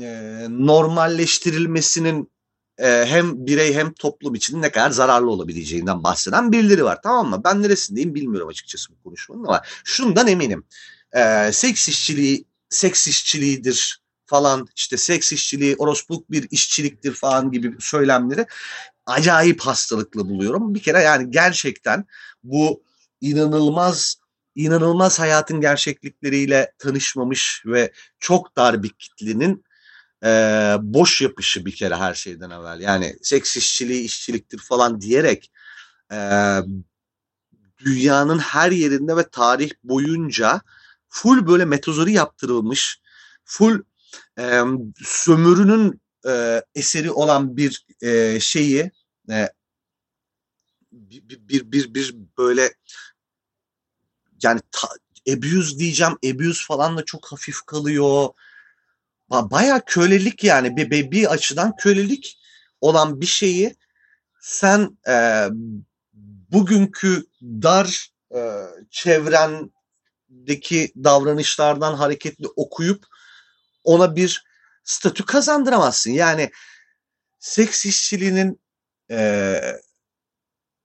e, 0.00 0.46
normalleştirilmesinin 0.48 2.30
e, 2.78 3.06
hem 3.06 3.46
birey 3.46 3.74
hem 3.74 3.92
toplum 3.92 4.34
için 4.34 4.62
ne 4.62 4.70
kadar 4.70 4.90
zararlı 4.90 5.30
olabileceğinden 5.30 6.04
bahseden 6.04 6.52
birileri 6.52 6.84
var 6.84 6.98
tamam 7.02 7.28
mı? 7.28 7.40
Ben 7.44 7.62
neresindeyim 7.62 8.14
bilmiyorum 8.14 8.48
açıkçası 8.48 8.92
bu 8.92 9.02
konuşmanın 9.02 9.44
ama 9.44 9.62
şundan 9.84 10.26
eminim. 10.26 10.64
E, 11.12 11.52
seks 11.52 11.88
işçiliği 11.88 12.44
seks 12.68 13.08
işçiliğidir 13.08 13.99
falan 14.30 14.68
işte 14.76 14.96
seks 14.96 15.32
işçiliği 15.32 15.76
orospuluk 15.76 16.30
bir 16.30 16.48
işçiliktir 16.50 17.12
falan 17.14 17.52
gibi 17.52 17.76
söylemleri 17.80 18.46
acayip 19.06 19.60
hastalıklı 19.60 20.28
buluyorum. 20.28 20.74
Bir 20.74 20.82
kere 20.82 21.00
yani 21.00 21.30
gerçekten 21.30 22.04
bu 22.42 22.82
inanılmaz 23.20 24.16
inanılmaz 24.54 25.20
hayatın 25.20 25.60
gerçeklikleriyle 25.60 26.72
tanışmamış 26.78 27.62
ve 27.66 27.92
çok 28.18 28.56
dar 28.56 28.82
bir 28.82 28.88
kitlenin 28.88 29.64
e, 30.24 30.28
boş 30.80 31.22
yapışı 31.22 31.66
bir 31.66 31.74
kere 31.74 31.96
her 31.96 32.14
şeyden 32.14 32.50
evvel. 32.50 32.80
Yani 32.80 33.16
seks 33.22 33.56
işçiliği 33.56 34.04
işçiliktir 34.04 34.58
falan 34.58 35.00
diyerek 35.00 35.52
e, 36.12 36.18
dünyanın 37.78 38.38
her 38.38 38.70
yerinde 38.70 39.16
ve 39.16 39.28
tarih 39.28 39.70
boyunca 39.84 40.60
full 41.08 41.46
böyle 41.46 41.64
metozori 41.64 42.12
yaptırılmış, 42.12 43.00
full 43.44 43.82
e, 44.38 44.62
sömürünün 45.04 46.00
e, 46.26 46.62
eseri 46.74 47.10
olan 47.10 47.56
bir 47.56 47.86
e, 48.02 48.40
şeyi 48.40 48.90
e, 49.30 49.48
bir, 50.92 51.48
bir, 51.48 51.72
bir, 51.72 51.94
bir 51.94 52.14
böyle 52.38 52.74
yani 54.42 54.60
ta, 54.72 54.88
abuse 55.32 55.78
diyeceğim 55.78 56.18
abuse 56.26 56.64
falan 56.66 56.96
da 56.96 57.04
çok 57.04 57.32
hafif 57.32 57.62
kalıyor. 57.62 58.28
Ba 59.30 59.50
Baya 59.50 59.84
kölelik 59.84 60.44
yani 60.44 60.76
bir, 60.76 60.90
bir, 60.90 61.10
bir 61.10 61.32
açıdan 61.32 61.76
kölelik 61.76 62.38
olan 62.80 63.20
bir 63.20 63.26
şeyi 63.26 63.76
sen 64.40 64.98
e, 65.08 65.46
bugünkü 66.52 67.26
dar 67.42 68.12
e, 68.34 68.40
çevrendeki 68.90 70.92
davranışlardan 70.96 71.94
hareketli 71.94 72.46
okuyup 72.56 73.06
ona 73.84 74.16
bir 74.16 74.44
statü 74.84 75.26
kazandıramazsın. 75.26 76.10
Yani 76.10 76.50
seks 77.38 77.86
işçiliğinin 77.86 78.60
e, 79.10 79.60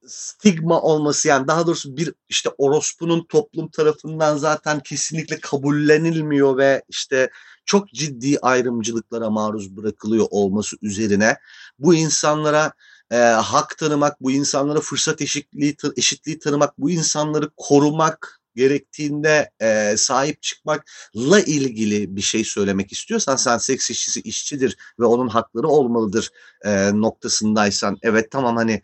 stigma 0.07 0.81
olması 0.81 1.27
yani 1.27 1.47
daha 1.47 1.67
doğrusu 1.67 1.97
bir 1.97 2.13
işte 2.29 2.49
orospunun 2.57 3.25
toplum 3.29 3.67
tarafından 3.71 4.37
zaten 4.37 4.79
kesinlikle 4.79 5.39
kabullenilmiyor 5.39 6.57
ve 6.57 6.83
işte 6.89 7.29
çok 7.65 7.89
ciddi 7.89 8.39
ayrımcılıklara 8.39 9.29
maruz 9.29 9.77
bırakılıyor 9.77 10.27
olması 10.29 10.77
üzerine 10.81 11.37
bu 11.79 11.95
insanlara 11.95 12.73
e, 13.11 13.15
hak 13.17 13.77
tanımak, 13.77 14.21
bu 14.21 14.31
insanlara 14.31 14.79
fırsat 14.79 15.21
eşitliği, 15.21 15.77
eşitliği 15.97 16.39
tanımak, 16.39 16.77
bu 16.77 16.89
insanları 16.89 17.49
korumak 17.57 18.41
gerektiğinde 18.55 19.51
e, 19.61 19.97
sahip 19.97 20.41
çıkmakla 20.41 21.39
ilgili 21.39 22.15
bir 22.15 22.21
şey 22.21 22.43
söylemek 22.43 22.91
istiyorsan 22.91 23.35
sen 23.35 23.57
seks 23.57 23.89
işçisi 23.89 24.21
işçidir 24.21 24.77
ve 24.99 25.05
onun 25.05 25.27
hakları 25.27 25.67
olmalıdır 25.67 26.31
e, 26.63 27.01
noktasındaysan. 27.01 27.97
Evet 28.01 28.31
tamam 28.31 28.55
hani 28.55 28.81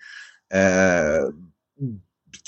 e, 0.54 0.62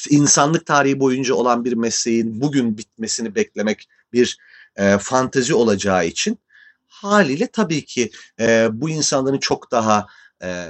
insanlık 0.10 0.66
tarihi 0.66 1.00
boyunca 1.00 1.36
olan 1.36 1.66
bir 1.66 1.74
mesleğin 1.74 2.42
bugün 2.42 2.78
bitmesini 2.78 3.36
beklemek 3.36 3.90
bir 4.14 4.38
e, 4.76 4.98
fantezi 4.98 5.56
olacağı 5.56 6.08
için 6.08 6.40
haliyle 6.88 7.48
tabii 7.48 7.86
ki 7.86 8.12
e, 8.40 8.68
bu 8.72 8.90
insanların 8.90 9.38
çok 9.38 9.72
daha 9.72 10.08
e, 10.44 10.66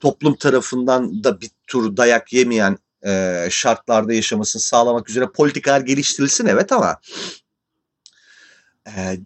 toplum 0.00 0.36
tarafından 0.36 1.24
da 1.24 1.40
bir 1.40 1.50
tur 1.66 1.96
dayak 1.96 2.32
yemeyen 2.32 2.78
e, 3.02 3.46
şartlarda 3.50 4.12
yaşamasını 4.12 4.62
sağlamak 4.62 5.10
üzere 5.10 5.26
politikalar 5.34 5.80
geliştirilsin 5.80 6.46
evet 6.46 6.72
ama 6.72 7.00
e, 8.86 9.18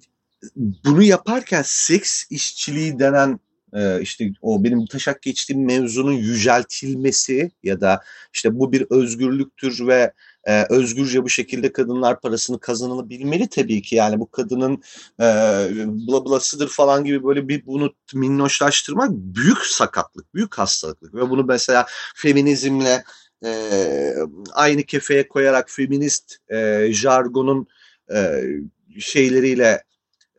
bunu 0.57 1.03
yaparken 1.03 1.63
seks 1.67 2.25
işçiliği 2.31 2.99
denen 2.99 3.41
e, 3.75 4.01
işte 4.01 4.33
o 4.43 4.65
benim 4.65 4.87
taşak 4.87 5.23
geçtiğim 5.23 5.65
mevzunun 5.65 6.13
yüceltilmesi 6.13 7.51
ya 7.63 7.81
da 7.81 8.03
işte 8.35 8.59
bu 8.59 8.73
bir 8.73 8.87
özgürlüktür 8.91 9.87
ve 9.87 10.13
e, 10.45 10.67
özgürce 10.71 11.25
bu 11.25 11.29
şekilde 11.29 11.73
kadınlar 11.73 12.21
parasını 12.21 12.61
kazanılabilmeli 12.61 13.49
tabii 13.49 13.83
ki. 13.83 13.97
Yani 13.97 14.21
bu 14.21 14.31
kadının 14.31 14.83
e, 15.21 15.25
bla 15.87 16.25
blasıdır 16.25 16.69
falan 16.69 17.05
gibi 17.05 17.25
böyle 17.25 17.49
bir 17.49 17.67
bunu 17.67 17.95
minnoşlaştırmak 18.15 19.11
büyük 19.13 19.59
sakatlık, 19.59 20.35
büyük 20.35 20.59
hastalıklık. 20.59 21.15
Ve 21.15 21.31
bunu 21.31 21.45
mesela 21.45 21.87
feminizmle 22.15 23.05
e, 23.45 24.15
aynı 24.53 24.83
kefeye 24.83 25.29
koyarak 25.29 25.71
feminist 25.71 26.37
e, 26.49 26.89
jargonun 26.93 27.67
e, 28.15 28.45
şeyleriyle 28.99 29.85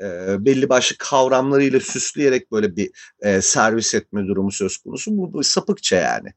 e, 0.02 0.06
belli 0.46 0.70
başlı 0.70 0.98
kavramlarıyla 0.98 1.80
süsleyerek 1.80 2.52
böyle 2.52 2.76
bir 2.76 2.92
e, 3.22 3.42
servis 3.42 3.96
etme 3.96 4.28
durumu 4.28 4.52
söz 4.52 4.78
konusu. 4.78 5.18
Bu, 5.18 5.34
bu 5.34 5.44
sapıkça 5.44 5.96
yani. 5.96 6.34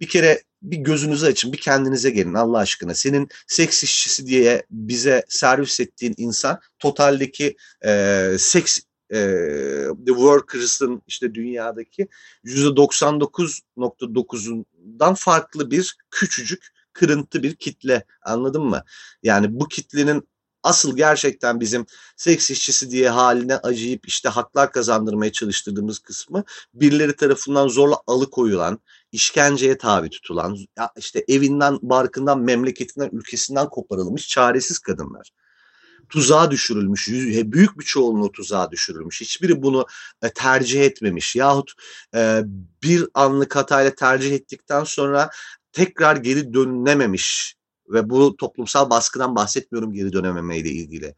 Bir 0.00 0.08
kere 0.08 0.42
bir 0.62 0.76
gözünüzü 0.76 1.26
açın, 1.26 1.52
bir 1.52 1.58
kendinize 1.58 2.10
gelin 2.10 2.34
Allah 2.34 2.58
aşkına. 2.58 2.94
Senin 2.94 3.28
seks 3.46 3.82
işçisi 3.82 4.26
diye 4.26 4.62
bize 4.70 5.24
servis 5.28 5.80
ettiğin 5.80 6.14
insan 6.16 6.60
totaldeki 6.78 7.56
e, 7.84 8.26
seks 8.38 8.80
e, 9.10 9.16
The 10.06 10.12
Workers'ın 10.12 11.02
işte 11.06 11.34
dünyadaki 11.34 12.08
%99.9'undan 12.44 15.14
farklı 15.14 15.70
bir 15.70 15.96
küçücük 16.10 16.66
kırıntı 16.92 17.42
bir 17.42 17.56
kitle 17.56 18.04
anladın 18.22 18.62
mı? 18.62 18.84
Yani 19.22 19.60
bu 19.60 19.68
kitlenin 19.68 20.28
asıl 20.62 20.96
gerçekten 20.96 21.60
bizim 21.60 21.86
seks 22.16 22.50
işçisi 22.50 22.90
diye 22.90 23.10
haline 23.10 23.56
acıyıp 23.56 24.08
işte 24.08 24.28
haklar 24.28 24.72
kazandırmaya 24.72 25.32
çalıştırdığımız 25.32 25.98
kısmı 25.98 26.44
birileri 26.74 27.16
tarafından 27.16 27.68
zorla 27.68 27.96
alıkoyulan, 28.06 28.78
işkenceye 29.12 29.78
tabi 29.78 30.10
tutulan, 30.10 30.56
işte 30.96 31.24
evinden, 31.28 31.78
barkından, 31.82 32.40
memleketinden, 32.40 33.10
ülkesinden 33.12 33.68
koparılmış 33.68 34.28
çaresiz 34.28 34.78
kadınlar 34.78 35.30
tuzağa 36.10 36.50
düşürülmüş. 36.50 37.08
Büyük 37.44 37.78
bir 37.78 37.84
çoğunluğu 37.84 38.32
tuzağa 38.32 38.70
düşürülmüş. 38.70 39.20
Hiçbiri 39.20 39.62
bunu 39.62 39.86
e, 40.22 40.30
tercih 40.30 40.84
etmemiş. 40.84 41.36
Yahut 41.36 41.72
e, 42.14 42.42
bir 42.82 43.08
anlık 43.14 43.56
hatayla 43.56 43.94
tercih 43.94 44.34
ettikten 44.34 44.84
sonra 44.84 45.30
tekrar 45.72 46.16
geri 46.16 46.54
dönülememiş 46.54 47.54
ve 47.88 48.10
bu 48.10 48.36
toplumsal 48.36 48.90
baskıdan 48.90 49.36
bahsetmiyorum 49.36 49.92
geri 49.92 50.12
dönememeyle 50.12 50.70
ilgili. 50.70 51.14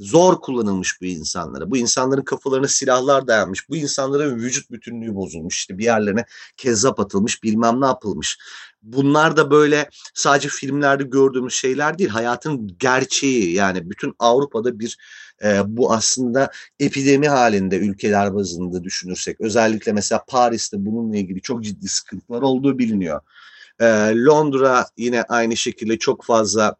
Zor 0.00 0.40
kullanılmış 0.40 1.00
bu 1.00 1.04
insanlara. 1.04 1.70
Bu 1.70 1.76
insanların 1.76 2.22
kafalarına 2.22 2.68
silahlar 2.68 3.26
dayanmış. 3.26 3.68
Bu 3.68 3.76
insanların 3.76 4.36
vücut 4.36 4.70
bütünlüğü 4.70 5.14
bozulmuş. 5.14 5.56
İşte 5.56 5.78
bir 5.78 5.84
yerlerine 5.84 6.24
kezzap 6.56 7.00
atılmış, 7.00 7.42
bilmem 7.42 7.80
ne 7.80 7.86
yapılmış. 7.86 8.38
Bunlar 8.82 9.36
da 9.36 9.50
böyle 9.50 9.88
sadece 10.14 10.48
filmlerde 10.48 11.02
gördüğümüz 11.02 11.54
şeyler 11.54 11.98
değil. 11.98 12.10
Hayatın 12.10 12.76
gerçeği 12.78 13.52
yani 13.52 13.90
bütün 13.90 14.14
Avrupa'da 14.18 14.78
bir 14.78 14.98
e, 15.44 15.60
bu 15.66 15.92
aslında 15.92 16.50
epidemi 16.78 17.28
halinde 17.28 17.78
ülkeler 17.78 18.34
bazında 18.34 18.84
düşünürsek. 18.84 19.40
Özellikle 19.40 19.92
mesela 19.92 20.24
Paris'te 20.28 20.76
bununla 20.86 21.16
ilgili 21.16 21.40
çok 21.40 21.64
ciddi 21.64 21.88
sıkıntılar 21.88 22.42
olduğu 22.42 22.78
biliniyor. 22.78 23.20
E, 23.80 23.86
Londra 24.24 24.86
yine 24.96 25.22
aynı 25.22 25.56
şekilde 25.56 25.98
çok 25.98 26.24
fazla 26.24 26.76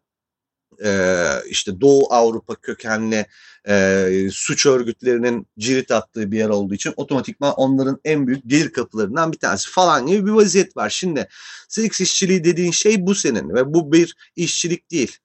e, 0.83 1.25
işte 1.49 1.81
Doğu 1.81 2.13
Avrupa 2.13 2.55
kökenli 2.55 3.25
e, 3.67 4.07
suç 4.31 4.65
örgütlerinin 4.65 5.47
cirit 5.59 5.91
attığı 5.91 6.31
bir 6.31 6.37
yer 6.37 6.49
olduğu 6.49 6.73
için 6.73 6.93
otomatikman 6.97 7.53
onların 7.53 7.99
en 8.05 8.27
büyük 8.27 8.49
gelir 8.49 8.73
kapılarından 8.73 9.31
bir 9.31 9.37
tanesi 9.37 9.69
falan 9.69 10.05
gibi 10.07 10.25
bir 10.25 10.31
vaziyet 10.31 10.77
var. 10.77 10.89
Şimdi 10.89 11.27
seks 11.69 12.01
işçiliği 12.01 12.43
dediğin 12.43 12.71
şey 12.71 13.05
bu 13.05 13.15
senin 13.15 13.55
ve 13.55 13.73
bu 13.73 13.91
bir 13.91 14.15
işçilik 14.35 14.91
değil. 14.91 15.17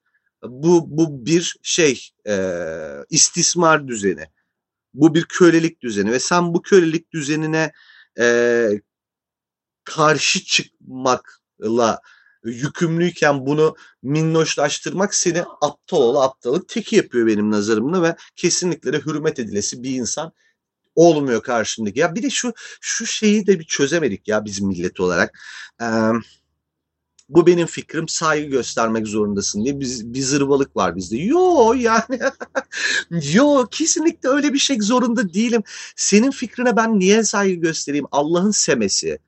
Bu, 0.43 0.97
bu 0.97 1.25
bir 1.25 1.57
şey 1.61 2.09
e, 2.27 2.35
istismar 3.09 3.87
düzeni. 3.87 4.25
Bu 4.93 5.15
bir 5.15 5.23
kölelik 5.23 5.81
düzeni 5.81 6.11
ve 6.11 6.19
sen 6.19 6.53
bu 6.53 6.61
kölelik 6.61 7.13
düzenine 7.13 7.71
e, 8.19 8.69
karşı 9.83 10.43
çıkmakla 10.43 11.99
yükümlüyken 12.51 13.45
bunu 13.45 13.75
minnoşlaştırmak 14.03 15.15
seni 15.15 15.43
aptal 15.61 15.97
oğlu 15.97 16.21
aptalık 16.21 16.69
teki 16.69 16.95
yapıyor 16.95 17.27
benim 17.27 17.51
nazarımda 17.51 18.01
ve 18.01 18.15
kesinlikle 18.35 18.93
de 18.93 18.99
hürmet 18.99 19.39
edilesi 19.39 19.83
bir 19.83 19.95
insan 19.95 20.31
olmuyor 20.95 21.43
karşındaki. 21.43 21.99
Ya 21.99 22.15
bir 22.15 22.23
de 22.23 22.29
şu 22.29 22.53
şu 22.81 23.05
şeyi 23.05 23.47
de 23.47 23.59
bir 23.59 23.65
çözemedik 23.65 24.27
ya 24.27 24.45
bizim 24.45 24.67
millet 24.67 24.99
olarak. 24.99 25.39
Ee, 25.81 25.85
bu 27.29 27.47
benim 27.47 27.67
fikrim 27.67 28.07
saygı 28.07 28.49
göstermek 28.49 29.07
zorundasın 29.07 29.63
diye 29.63 29.79
biz, 29.79 30.13
bir 30.13 30.21
zırvalık 30.21 30.75
var 30.75 30.95
bizde. 30.95 31.17
Yo 31.17 31.73
yani 31.73 32.19
yo 33.33 33.67
kesinlikle 33.71 34.29
öyle 34.29 34.53
bir 34.53 34.59
şey 34.59 34.81
zorunda 34.81 35.33
değilim. 35.33 35.63
Senin 35.95 36.31
fikrine 36.31 36.75
ben 36.75 36.99
niye 36.99 37.23
saygı 37.23 37.61
göstereyim? 37.61 38.05
Allah'ın 38.11 38.51
semesi. 38.51 39.19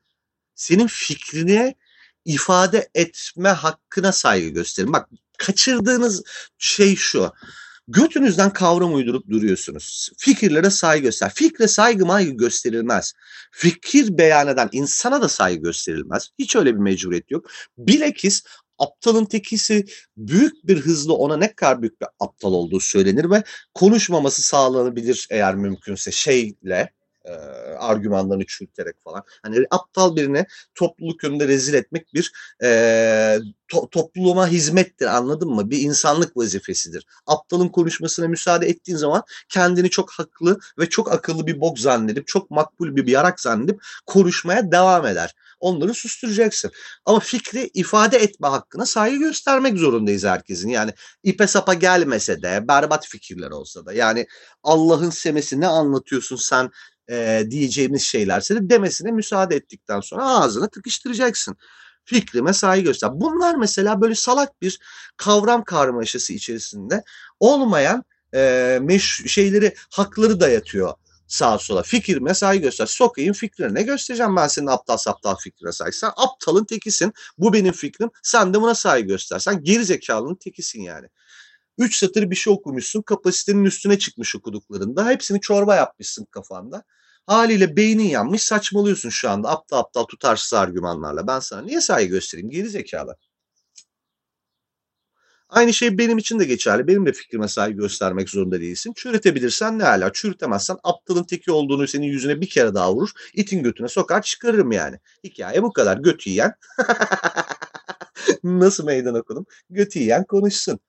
Senin 0.54 0.86
fikrine 0.86 1.74
ifade 2.24 2.88
etme 2.94 3.48
hakkına 3.48 4.12
saygı 4.12 4.48
gösterin. 4.48 4.92
Bak 4.92 5.08
kaçırdığınız 5.38 6.22
şey 6.58 6.96
şu. 6.96 7.32
Götünüzden 7.88 8.52
kavram 8.52 8.94
uydurup 8.94 9.30
duruyorsunuz. 9.30 10.10
Fikirlere 10.18 10.70
saygı 10.70 11.02
göster. 11.02 11.32
Fikre 11.34 11.68
saygı 11.68 12.06
maygı 12.06 12.30
gösterilmez. 12.30 13.12
Fikir 13.52 14.18
beyan 14.18 14.48
eden 14.48 14.68
insana 14.72 15.22
da 15.22 15.28
saygı 15.28 15.62
gösterilmez. 15.62 16.28
Hiç 16.38 16.56
öyle 16.56 16.74
bir 16.74 16.80
mecburiyet 16.80 17.30
yok. 17.30 17.50
Bilekis 17.78 18.42
aptalın 18.78 19.24
tekisi 19.24 19.84
büyük 20.16 20.66
bir 20.66 20.80
hızla 20.80 21.12
ona 21.12 21.36
ne 21.36 21.54
kadar 21.54 21.82
büyük 21.82 22.00
bir 22.00 22.08
aptal 22.20 22.52
olduğu 22.52 22.80
söylenir 22.80 23.30
ve 23.30 23.42
konuşmaması 23.74 24.42
sağlanabilir 24.42 25.26
eğer 25.30 25.54
mümkünse 25.54 26.10
şeyle 26.10 26.92
e, 27.24 27.30
argümanlarını 27.78 28.46
çürüterek 28.46 28.94
falan. 29.04 29.22
Hani 29.42 29.66
aptal 29.70 30.16
birini 30.16 30.46
topluluk 30.74 31.24
önünde 31.24 31.48
rezil 31.48 31.74
etmek 31.74 32.14
bir 32.14 32.32
e, 32.62 33.38
to, 33.68 33.90
topluma 33.90 34.48
hizmettir 34.48 35.06
anladın 35.06 35.50
mı? 35.50 35.70
Bir 35.70 35.78
insanlık 35.78 36.36
vazifesidir. 36.36 37.06
Aptalın 37.26 37.68
konuşmasına 37.68 38.28
müsaade 38.28 38.66
ettiğin 38.66 38.98
zaman 38.98 39.22
kendini 39.48 39.90
çok 39.90 40.10
haklı 40.10 40.58
ve 40.78 40.88
çok 40.88 41.12
akıllı 41.12 41.46
bir 41.46 41.60
bok 41.60 41.78
zannedip 41.78 42.26
çok 42.26 42.50
makbul 42.50 42.96
bir 42.96 43.06
yarak 43.06 43.40
zannedip 43.40 43.82
konuşmaya 44.06 44.72
devam 44.72 45.06
eder. 45.06 45.34
Onları 45.60 45.94
susturacaksın. 45.94 46.70
Ama 47.04 47.20
fikri 47.20 47.70
ifade 47.74 48.18
etme 48.18 48.48
hakkına 48.48 48.86
saygı 48.86 49.18
göstermek 49.18 49.78
zorundayız 49.78 50.24
herkesin. 50.24 50.68
Yani 50.68 50.92
ipe 51.22 51.46
sapa 51.46 51.74
gelmese 51.74 52.42
de 52.42 52.68
berbat 52.68 53.06
fikirler 53.06 53.50
olsa 53.50 53.86
da 53.86 53.92
yani 53.92 54.26
Allah'ın 54.62 55.10
semesi 55.10 55.60
ne 55.60 55.66
anlatıyorsun 55.66 56.36
sen 56.36 56.70
e, 57.10 57.44
diyeceğimiz 57.50 58.02
şeylerse 58.02 58.54
de 58.54 58.70
demesine 58.70 59.10
müsaade 59.10 59.56
ettikten 59.56 60.00
sonra 60.00 60.24
ağzını 60.24 60.70
tıkıştıracaksın. 60.70 61.56
Fikrime 62.04 62.52
saygı 62.52 62.84
göster. 62.84 63.10
Bunlar 63.12 63.54
mesela 63.54 64.00
böyle 64.00 64.14
salak 64.14 64.62
bir 64.62 64.78
kavram 65.16 65.64
karmaşası 65.64 66.32
içerisinde 66.32 67.04
olmayan 67.40 68.04
e, 68.34 68.78
meş 68.82 69.22
şeyleri 69.26 69.74
hakları 69.90 70.40
dayatıyor 70.40 70.94
sağa 71.30 71.58
sola. 71.58 71.82
Fikrime 71.82 72.34
saygı 72.34 72.62
göster. 72.62 72.86
Sokayım 72.86 73.32
fikrine. 73.32 73.82
göstereceğim 73.82 74.36
ben 74.36 74.48
senin 74.48 74.66
aptal 74.66 74.96
saptal 74.96 75.36
fikrine 75.36 75.72
saygı. 75.72 75.96
Sen 75.96 76.10
aptalın 76.16 76.64
tekisin. 76.64 77.12
Bu 77.38 77.52
benim 77.52 77.72
fikrim. 77.72 78.10
Sen 78.22 78.54
de 78.54 78.60
buna 78.60 78.74
saygı 78.74 79.08
göster. 79.08 79.38
Sen 79.38 79.62
gerizekalının 79.62 80.34
tekisin 80.34 80.82
yani. 80.82 81.06
Üç 81.78 81.96
satır 81.96 82.30
bir 82.30 82.36
şey 82.36 82.52
okumuşsun. 82.52 83.02
Kapasitenin 83.02 83.64
üstüne 83.64 83.98
çıkmış 83.98 84.36
okuduklarında. 84.36 85.08
Hepsini 85.08 85.40
çorba 85.40 85.76
yapmışsın 85.76 86.24
kafanda. 86.30 86.84
Haliyle 87.26 87.76
beynin 87.76 88.04
yanmış 88.04 88.42
saçmalıyorsun 88.42 89.08
şu 89.08 89.30
anda 89.30 89.50
aptal 89.50 89.78
aptal 89.78 90.04
tutarsız 90.04 90.54
argümanlarla. 90.54 91.26
Ben 91.26 91.40
sana 91.40 91.62
niye 91.62 91.80
saygı 91.80 92.10
göstereyim 92.10 92.50
geri 92.50 92.68
zekalı. 92.68 93.16
Aynı 95.50 95.72
şey 95.72 95.98
benim 95.98 96.18
için 96.18 96.38
de 96.38 96.44
geçerli. 96.44 96.86
Benim 96.86 97.06
de 97.06 97.12
fikrime 97.12 97.48
saygı 97.48 97.78
göstermek 97.78 98.30
zorunda 98.30 98.60
değilsin. 98.60 98.92
Çürütebilirsen 98.96 99.78
ne 99.78 99.82
hala. 99.82 100.12
Çürütemezsen 100.12 100.76
aptalın 100.82 101.24
teki 101.24 101.52
olduğunu 101.52 101.88
senin 101.88 102.06
yüzüne 102.06 102.40
bir 102.40 102.48
kere 102.48 102.74
daha 102.74 102.94
vurur. 102.94 103.10
itin 103.34 103.62
götüne 103.62 103.88
sokar 103.88 104.22
çıkarırım 104.22 104.72
yani. 104.72 104.96
Hikaye 105.24 105.62
bu 105.62 105.72
kadar. 105.72 105.98
Götü 105.98 106.30
yiyen. 106.30 106.54
Nasıl 108.44 108.84
meydan 108.84 109.14
okudum? 109.14 109.46
Götü 109.70 109.98
yiyen 109.98 110.24
konuşsun. 110.24 110.80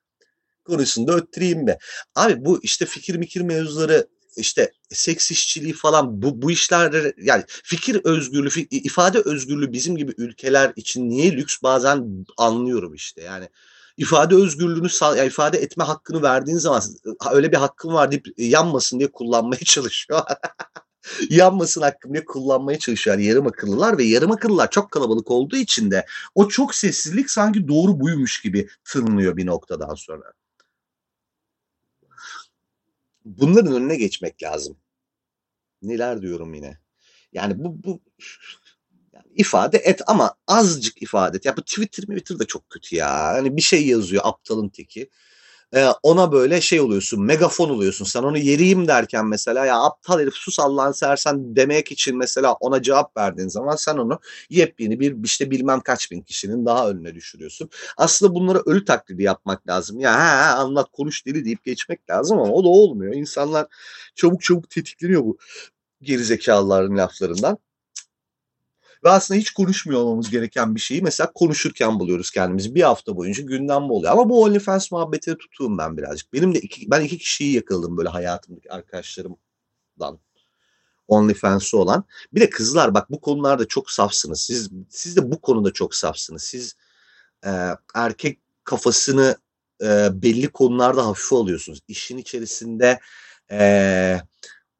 Konuşsun 0.64 1.06
da 1.06 1.12
öttüreyim 1.12 1.66
be. 1.66 1.78
Abi 2.14 2.44
bu 2.44 2.60
işte 2.62 2.86
fikir 2.86 3.16
mikir 3.16 3.40
mevzuları 3.40 4.06
işte 4.36 4.72
seks 4.90 5.30
işçiliği 5.30 5.72
falan 5.72 6.22
bu, 6.22 6.42
bu 6.42 6.50
işler 6.50 7.12
yani 7.22 7.44
fikir 7.46 8.00
özgürlüğü, 8.04 8.60
ifade 8.70 9.18
özgürlüğü 9.24 9.72
bizim 9.72 9.96
gibi 9.96 10.14
ülkeler 10.18 10.72
için 10.76 11.10
niye 11.10 11.32
lüks 11.32 11.62
bazen 11.62 12.26
anlıyorum 12.36 12.94
işte 12.94 13.22
yani 13.22 13.48
ifade 13.96 14.34
özgürlüğünü 14.34 14.88
yani 15.02 15.26
ifade 15.26 15.58
etme 15.58 15.84
hakkını 15.84 16.22
verdiğin 16.22 16.58
zaman 16.58 16.82
öyle 17.32 17.52
bir 17.52 17.56
hakkım 17.56 17.94
var 17.94 18.10
deyip 18.10 18.26
yanmasın 18.38 18.98
diye 18.98 19.12
kullanmaya 19.12 19.60
çalışıyor. 19.64 20.20
yanmasın 21.30 21.82
hakkım 21.82 22.12
diye 22.12 22.24
kullanmaya 22.24 22.78
çalışıyor 22.78 23.16
yani 23.18 23.26
yarım 23.26 23.46
akıllılar 23.46 23.98
ve 23.98 24.04
yarım 24.04 24.30
akıllılar 24.30 24.70
çok 24.70 24.90
kalabalık 24.90 25.30
olduğu 25.30 25.56
için 25.56 25.90
de 25.90 26.06
o 26.34 26.48
çok 26.48 26.74
sessizlik 26.74 27.30
sanki 27.30 27.68
doğru 27.68 28.00
buymuş 28.00 28.40
gibi 28.42 28.68
tınlıyor 28.84 29.36
bir 29.36 29.46
noktadan 29.46 29.94
sonra 29.94 30.32
bunların 33.24 33.74
önüne 33.74 33.96
geçmek 33.96 34.42
lazım. 34.42 34.76
Neler 35.82 36.22
diyorum 36.22 36.54
yine. 36.54 36.78
Yani 37.32 37.64
bu, 37.64 37.84
bu 37.84 38.00
yani 39.12 39.26
ifade 39.34 39.78
et 39.78 40.00
ama 40.06 40.34
azıcık 40.46 41.02
ifade 41.02 41.36
et. 41.36 41.44
Ya 41.44 41.56
bu 41.56 41.62
Twitter 41.62 42.02
Twitter 42.02 42.38
da 42.38 42.46
çok 42.46 42.70
kötü 42.70 42.96
ya. 42.96 43.24
Hani 43.24 43.56
bir 43.56 43.62
şey 43.62 43.86
yazıyor 43.86 44.22
aptalın 44.26 44.68
teki. 44.68 45.10
E, 45.74 45.86
ona 46.02 46.32
böyle 46.32 46.60
şey 46.60 46.80
oluyorsun 46.80 47.22
megafon 47.24 47.70
oluyorsun 47.70 48.04
sen 48.04 48.22
onu 48.22 48.38
yeriyim 48.38 48.88
derken 48.88 49.26
mesela 49.26 49.66
ya 49.66 49.80
aptal 49.80 50.20
herif 50.20 50.34
sus 50.34 50.60
Allah'ını 50.60 50.94
seversen 50.94 51.56
demek 51.56 51.92
için 51.92 52.16
mesela 52.16 52.52
ona 52.52 52.82
cevap 52.82 53.16
verdiğin 53.16 53.48
zaman 53.48 53.76
sen 53.76 53.96
onu 53.96 54.18
yepyeni 54.50 55.00
bir 55.00 55.16
işte 55.24 55.50
bilmem 55.50 55.80
kaç 55.80 56.10
bin 56.10 56.20
kişinin 56.22 56.66
daha 56.66 56.90
önüne 56.90 57.14
düşürüyorsun. 57.14 57.70
Aslında 57.96 58.34
bunları 58.34 58.62
ölü 58.66 58.84
taklidi 58.84 59.22
yapmak 59.22 59.68
lazım. 59.68 60.00
Ya 60.00 60.14
ha, 60.14 60.56
anlat 60.58 60.88
konuş 60.92 61.26
deli 61.26 61.44
deyip 61.44 61.64
geçmek 61.64 62.10
lazım 62.10 62.38
ama 62.38 62.52
o 62.52 62.64
da 62.64 62.68
olmuyor. 62.68 63.14
İnsanlar 63.14 63.66
çabuk 64.14 64.42
çabuk 64.42 64.70
tetikleniyor 64.70 65.22
bu 65.24 65.38
gerizekalıların 66.02 66.98
laflarından. 66.98 67.58
Ve 69.04 69.10
aslında 69.10 69.40
hiç 69.40 69.50
konuşmuyor 69.50 70.00
olmamız 70.00 70.30
gereken 70.30 70.74
bir 70.74 70.80
şeyi 70.80 71.02
mesela 71.02 71.32
konuşurken 71.32 72.00
buluyoruz 72.00 72.30
kendimizi. 72.30 72.74
Bir 72.74 72.82
hafta 72.82 73.16
boyunca 73.16 73.42
gündem 73.42 73.90
oluyor. 73.90 74.12
Ama 74.12 74.28
bu 74.28 74.42
OnlyFans 74.42 74.92
muhabbetine 74.92 75.36
tutuğum 75.36 75.78
ben 75.78 75.96
birazcık. 75.96 76.32
Benim 76.32 76.54
de 76.54 76.60
iki, 76.60 76.90
ben 76.90 77.00
iki 77.00 77.18
kişiyi 77.18 77.54
yakaladım 77.54 77.96
böyle 77.96 78.08
hayatımdaki 78.08 78.72
arkadaşlarımdan. 78.72 80.18
OnlyFans'ı 81.08 81.78
olan. 81.78 82.04
Bir 82.32 82.40
de 82.40 82.50
kızlar 82.50 82.94
bak 82.94 83.10
bu 83.10 83.20
konularda 83.20 83.68
çok 83.68 83.90
safsınız. 83.90 84.40
Siz 84.40 84.70
siz 84.88 85.16
de 85.16 85.30
bu 85.30 85.40
konuda 85.40 85.72
çok 85.72 85.94
safsınız. 85.94 86.42
Siz 86.42 86.74
e, 87.46 87.50
erkek 87.94 88.38
kafasını 88.64 89.36
e, 89.82 90.08
belli 90.22 90.48
konularda 90.48 91.06
hafif 91.06 91.32
alıyorsunuz. 91.32 91.80
İşin 91.88 92.18
içerisinde 92.18 93.00
e, 93.50 94.20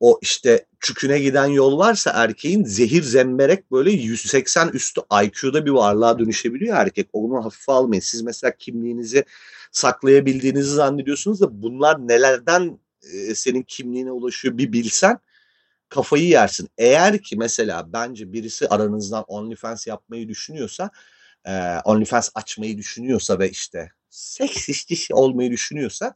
o 0.03 0.19
işte 0.23 0.67
çüküne 0.81 1.19
giden 1.19 1.47
yol 1.47 1.79
varsa 1.79 2.11
erkeğin 2.15 2.65
zehir 2.65 3.03
zemberek 3.03 3.73
böyle 3.73 3.91
180 3.91 4.69
üstü 4.69 5.01
IQ'da 5.25 5.67
bir 5.67 5.71
varlığa 5.71 6.19
dönüşebiliyor 6.19 6.77
erkek. 6.77 7.09
Onu 7.13 7.45
hafife 7.45 7.73
almayın. 7.73 8.01
Siz 8.01 8.23
mesela 8.23 8.57
kimliğinizi 8.57 9.25
saklayabildiğinizi 9.73 10.71
zannediyorsunuz 10.71 11.41
da 11.41 11.63
bunlar 11.63 12.09
nelerden 12.09 12.79
e, 13.13 13.35
senin 13.35 13.63
kimliğine 13.63 14.11
ulaşıyor 14.11 14.59
bir 14.59 14.73
bilsen 14.73 15.19
kafayı 15.89 16.29
yersin. 16.29 16.69
Eğer 16.79 17.23
ki 17.23 17.37
mesela 17.37 17.93
bence 17.93 18.33
birisi 18.33 18.69
aranızdan 18.69 19.25
OnlyFans 19.29 19.87
yapmayı 19.87 20.29
düşünüyorsa 20.29 20.91
e, 21.45 21.79
OnlyFans 21.85 22.31
açmayı 22.35 22.79
düşünüyorsa 22.79 23.39
ve 23.39 23.51
işte 23.51 23.93
seks 24.11 24.69
işçi 24.69 25.15
olmayı 25.15 25.51
düşünüyorsa 25.51 26.15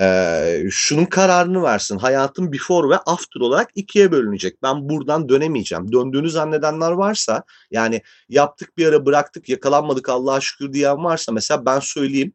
e, 0.00 0.66
şunun 0.70 1.04
kararını 1.04 1.62
versin. 1.62 1.98
Hayatım 1.98 2.52
before 2.52 2.88
ve 2.88 2.96
after 2.98 3.40
olarak 3.40 3.70
ikiye 3.74 4.12
bölünecek. 4.12 4.62
Ben 4.62 4.88
buradan 4.88 5.28
dönemeyeceğim. 5.28 5.92
Döndüğünü 5.92 6.30
zannedenler 6.30 6.90
varsa 6.90 7.42
yani 7.70 8.02
yaptık 8.28 8.76
bir 8.76 8.86
ara 8.86 9.06
bıraktık 9.06 9.48
yakalanmadık 9.48 10.08
Allah'a 10.08 10.40
şükür 10.40 10.72
diyen 10.72 11.04
varsa 11.04 11.32
mesela 11.32 11.66
ben 11.66 11.80
söyleyeyim 11.80 12.32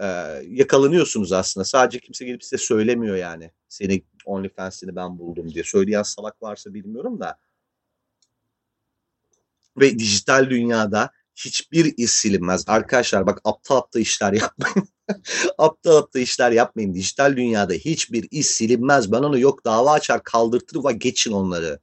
e, 0.00 0.06
yakalanıyorsunuz 0.48 1.32
aslında. 1.32 1.64
Sadece 1.64 1.98
kimse 1.98 2.24
gelip 2.24 2.44
size 2.44 2.58
söylemiyor 2.58 3.16
yani. 3.16 3.50
Seni 3.68 4.02
OnlyFans'ini 4.24 4.96
ben 4.96 5.18
buldum 5.18 5.54
diye. 5.54 5.64
Söyleyen 5.64 6.02
salak 6.02 6.42
varsa 6.42 6.74
bilmiyorum 6.74 7.20
da. 7.20 7.38
Ve 9.80 9.98
dijital 9.98 10.50
dünyada 10.50 11.10
hiçbir 11.34 11.94
iz 11.96 12.10
silinmez. 12.10 12.64
Arkadaşlar 12.68 13.26
bak 13.26 13.40
aptal 13.44 13.76
aptal 13.76 14.00
işler 14.00 14.32
yapmayın. 14.32 14.88
aptal 15.58 15.96
aptal 15.96 16.20
işler 16.20 16.52
yapmayın. 16.52 16.94
Dijital 16.94 17.36
dünyada 17.36 17.72
hiçbir 17.72 18.28
iz 18.30 18.46
silinmez. 18.46 19.12
Ben 19.12 19.22
onu 19.22 19.38
yok 19.38 19.64
dava 19.64 19.92
açar 19.92 20.22
kaldırtır 20.22 20.84
ve 20.84 20.92
geçin 20.92 21.32
onları. 21.32 21.80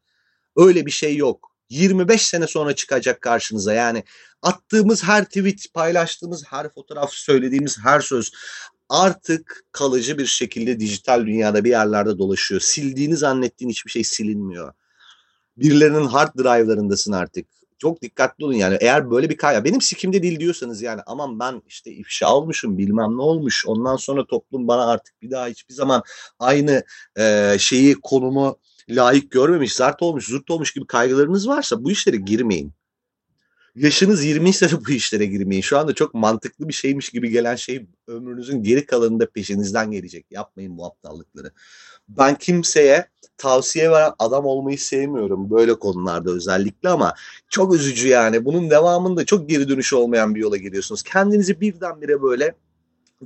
Öyle 0.55 0.85
bir 0.85 0.91
şey 0.91 1.17
yok. 1.17 1.55
25 1.69 2.27
sene 2.27 2.47
sonra 2.47 2.75
çıkacak 2.75 3.21
karşınıza. 3.21 3.73
Yani 3.73 4.03
attığımız 4.41 5.03
her 5.03 5.25
tweet, 5.25 5.73
paylaştığımız 5.73 6.43
her 6.47 6.73
fotoğraf, 6.73 7.11
söylediğimiz 7.11 7.79
her 7.79 7.99
söz 7.99 8.31
artık 8.89 9.63
kalıcı 9.71 10.17
bir 10.17 10.25
şekilde 10.25 10.79
dijital 10.79 11.25
dünyada 11.25 11.63
bir 11.63 11.69
yerlerde 11.69 12.17
dolaşıyor. 12.17 12.61
Sildiğini 12.61 13.17
zannettiğin 13.17 13.69
hiçbir 13.69 13.91
şey 13.91 14.03
silinmiyor. 14.03 14.73
Birilerinin 15.57 16.05
hard 16.05 16.37
drive'larındasın 16.37 17.11
artık 17.11 17.47
çok 17.77 18.01
dikkatli 18.01 18.45
olun 18.45 18.53
yani 18.53 18.77
eğer 18.81 19.11
böyle 19.11 19.29
bir 19.29 19.37
kaya 19.37 19.63
benim 19.63 19.81
sikimde 19.81 20.23
değil 20.23 20.39
diyorsanız 20.39 20.81
yani 20.81 21.01
aman 21.05 21.39
ben 21.39 21.61
işte 21.67 21.91
ifşa 21.91 22.35
olmuşum 22.35 22.77
bilmem 22.77 23.17
ne 23.17 23.21
olmuş 23.21 23.65
ondan 23.67 23.95
sonra 23.95 24.25
toplum 24.25 24.67
bana 24.67 24.87
artık 24.87 25.21
bir 25.21 25.31
daha 25.31 25.47
hiçbir 25.47 25.73
zaman 25.73 26.03
aynı 26.39 26.83
e, 27.17 27.55
şeyi 27.59 27.95
konumu 27.95 28.59
layık 28.89 29.31
görmemiş 29.31 29.73
zart 29.73 30.01
olmuş 30.01 30.27
zurt 30.27 30.51
olmuş 30.51 30.73
gibi 30.73 30.87
kaygılarınız 30.87 31.47
varsa 31.47 31.83
bu 31.83 31.91
işlere 31.91 32.17
girmeyin. 32.17 32.73
Yaşınız 33.75 34.25
20 34.25 34.49
ise 34.49 34.69
bu 34.87 34.91
işlere 34.91 35.25
girmeyin. 35.25 35.61
Şu 35.61 35.77
anda 35.77 35.93
çok 35.93 36.13
mantıklı 36.13 36.67
bir 36.67 36.73
şeymiş 36.73 37.09
gibi 37.09 37.29
gelen 37.29 37.55
şey 37.55 37.87
ömrünüzün 38.07 38.63
geri 38.63 38.85
kalanında 38.85 39.29
peşinizden 39.29 39.91
gelecek. 39.91 40.25
Yapmayın 40.31 40.77
bu 40.77 40.85
aptallıkları. 40.85 41.51
Ben 42.09 42.35
kimseye 42.35 43.09
tavsiye 43.37 43.91
veren 43.91 44.11
adam 44.19 44.45
olmayı 44.45 44.79
sevmiyorum 44.79 45.51
böyle 45.51 45.79
konularda 45.79 46.31
özellikle 46.31 46.89
ama 46.89 47.13
çok 47.49 47.75
üzücü 47.75 48.07
yani. 48.07 48.45
Bunun 48.45 48.69
devamında 48.69 49.25
çok 49.25 49.49
geri 49.49 49.69
dönüşü 49.69 49.95
olmayan 49.95 50.35
bir 50.35 50.39
yola 50.39 50.57
giriyorsunuz. 50.57 51.03
Kendinizi 51.03 51.61
birdenbire 51.61 52.21
böyle 52.21 52.55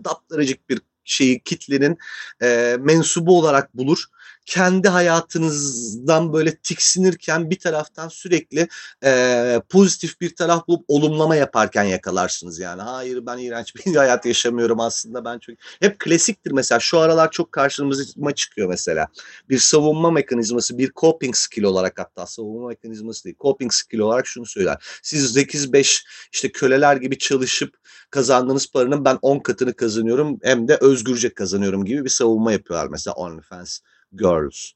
daptaracık 0.03 0.69
bir 0.69 0.81
şeyi 1.03 1.39
kitlenin 1.39 1.97
e, 2.41 2.77
mensubu 2.79 3.39
olarak 3.39 3.77
bulur 3.77 4.05
kendi 4.49 4.89
hayatınızdan 4.89 6.33
böyle 6.33 6.55
tiksinirken 6.55 7.49
bir 7.49 7.59
taraftan 7.59 8.07
sürekli 8.07 8.67
e, 9.03 9.61
pozitif 9.69 10.21
bir 10.21 10.35
taraf 10.35 10.67
bulup 10.67 10.85
olumlama 10.87 11.35
yaparken 11.35 11.83
yakalarsınız 11.83 12.59
yani. 12.59 12.81
Hayır 12.81 13.25
ben 13.25 13.37
iğrenç 13.37 13.75
bir 13.75 13.95
hayat 13.95 14.25
yaşamıyorum 14.25 14.79
aslında 14.79 15.25
ben 15.25 15.39
çok... 15.39 15.55
Hep 15.79 15.99
klasiktir 15.99 16.51
mesela 16.51 16.79
şu 16.79 16.99
aralar 16.99 17.31
çok 17.31 17.51
karşımıza 17.51 18.33
çıkıyor 18.35 18.69
mesela. 18.69 19.07
Bir 19.49 19.57
savunma 19.57 20.11
mekanizması, 20.11 20.77
bir 20.77 20.91
coping 20.95 21.35
skill 21.35 21.63
olarak 21.63 21.99
hatta 21.99 22.25
savunma 22.25 22.67
mekanizması 22.67 23.23
değil, 23.23 23.35
coping 23.39 23.73
skill 23.73 23.99
olarak 23.99 24.27
şunu 24.27 24.45
söyler. 24.45 24.99
Siz 25.03 25.37
8-5 25.37 26.03
işte 26.33 26.51
köleler 26.51 26.95
gibi 26.95 27.17
çalışıp 27.17 27.77
kazandığınız 28.09 28.71
paranın 28.71 29.05
ben 29.05 29.17
10 29.21 29.39
katını 29.39 29.73
kazanıyorum 29.73 30.39
hem 30.43 30.67
de 30.67 30.77
özgürce 30.81 31.33
kazanıyorum 31.33 31.85
gibi 31.85 32.05
bir 32.05 32.09
savunma 32.09 32.51
yapıyorlar 32.51 32.87
mesela 32.91 33.13
OnlyFans 33.13 33.79
girls. 34.13 34.71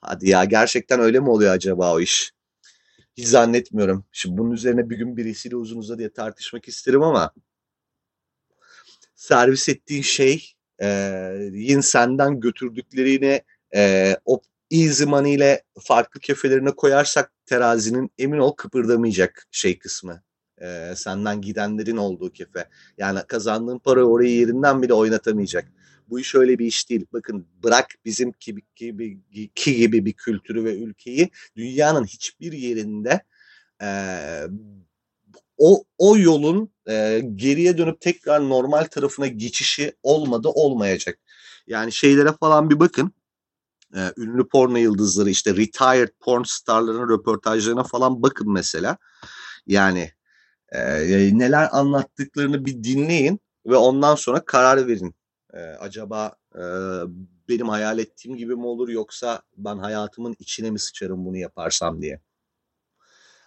hadi 0.00 0.28
ya 0.30 0.44
gerçekten 0.44 1.00
öyle 1.00 1.20
mi 1.20 1.30
oluyor 1.30 1.52
acaba 1.52 1.94
o 1.94 2.00
iş? 2.00 2.32
Hiç 3.16 3.26
zannetmiyorum. 3.26 4.04
Şimdi 4.12 4.38
bunun 4.38 4.50
üzerine 4.50 4.90
bir 4.90 4.96
gün 4.96 5.16
birisiyle 5.16 5.56
uzun 5.56 5.78
uza 5.78 5.98
diye 5.98 6.12
tartışmak 6.12 6.68
isterim 6.68 7.02
ama 7.02 7.32
servis 9.14 9.68
ettiğin 9.68 10.02
şey 10.02 10.52
e, 10.82 10.88
yin 11.52 11.80
senden 11.80 12.40
götürdüklerini 12.40 13.42
e, 13.74 14.16
o 14.24 14.40
easy 14.70 15.04
money 15.04 15.34
ile 15.34 15.62
farklı 15.80 16.20
kefelerine 16.20 16.70
koyarsak 16.70 17.32
terazinin 17.46 18.10
emin 18.18 18.38
ol 18.38 18.52
kıpırdamayacak 18.52 19.46
şey 19.50 19.78
kısmı. 19.78 20.22
E, 20.64 20.94
senden 20.96 21.40
gidenlerin 21.40 21.96
olduğu 21.96 22.32
kefe. 22.32 22.68
Yani 22.98 23.20
kazandığın 23.28 23.78
para 23.78 24.04
orayı 24.04 24.36
yerinden 24.36 24.82
bile 24.82 24.94
oynatamayacak 24.94 25.68
bu 26.08 26.20
iş 26.20 26.34
öyle 26.34 26.58
bir 26.58 26.66
iş 26.66 26.90
değil. 26.90 27.06
Bakın 27.12 27.46
bırak 27.62 27.86
bizim 28.04 28.32
gibi, 28.40 28.62
gibi, 28.76 29.20
ki 29.54 29.76
gibi 29.76 30.04
bir 30.04 30.12
kültürü 30.12 30.64
ve 30.64 30.78
ülkeyi 30.78 31.30
dünyanın 31.56 32.04
hiçbir 32.04 32.52
yerinde 32.52 33.20
e, 33.82 33.88
o, 35.58 35.84
o 35.98 36.18
yolun 36.18 36.70
e, 36.88 37.22
geriye 37.34 37.78
dönüp 37.78 38.00
tekrar 38.00 38.48
normal 38.48 38.84
tarafına 38.84 39.26
geçişi 39.26 39.92
olmadı 40.02 40.48
olmayacak. 40.48 41.18
Yani 41.66 41.92
şeylere 41.92 42.32
falan 42.40 42.70
bir 42.70 42.80
bakın. 42.80 43.12
E, 43.96 44.12
ünlü 44.16 44.48
porno 44.48 44.76
yıldızları 44.76 45.30
işte 45.30 45.56
retired 45.56 46.08
porn 46.20 46.42
starların 46.42 47.08
röportajlarına 47.08 47.84
falan 47.84 48.22
bakın 48.22 48.52
mesela. 48.52 48.96
Yani 49.66 50.10
e, 50.74 51.38
neler 51.38 51.68
anlattıklarını 51.72 52.64
bir 52.64 52.84
dinleyin 52.84 53.40
ve 53.66 53.76
ondan 53.76 54.14
sonra 54.14 54.44
karar 54.44 54.86
verin. 54.86 55.14
E, 55.54 55.58
acaba 55.58 56.32
e, 56.54 56.62
benim 57.48 57.68
hayal 57.68 57.98
ettiğim 57.98 58.36
gibi 58.36 58.56
mi 58.56 58.66
olur 58.66 58.88
yoksa 58.88 59.42
ben 59.56 59.78
hayatımın 59.78 60.36
içine 60.38 60.70
mi 60.70 60.78
sıçarım 60.78 61.24
bunu 61.24 61.36
yaparsam 61.36 62.02
diye. 62.02 62.20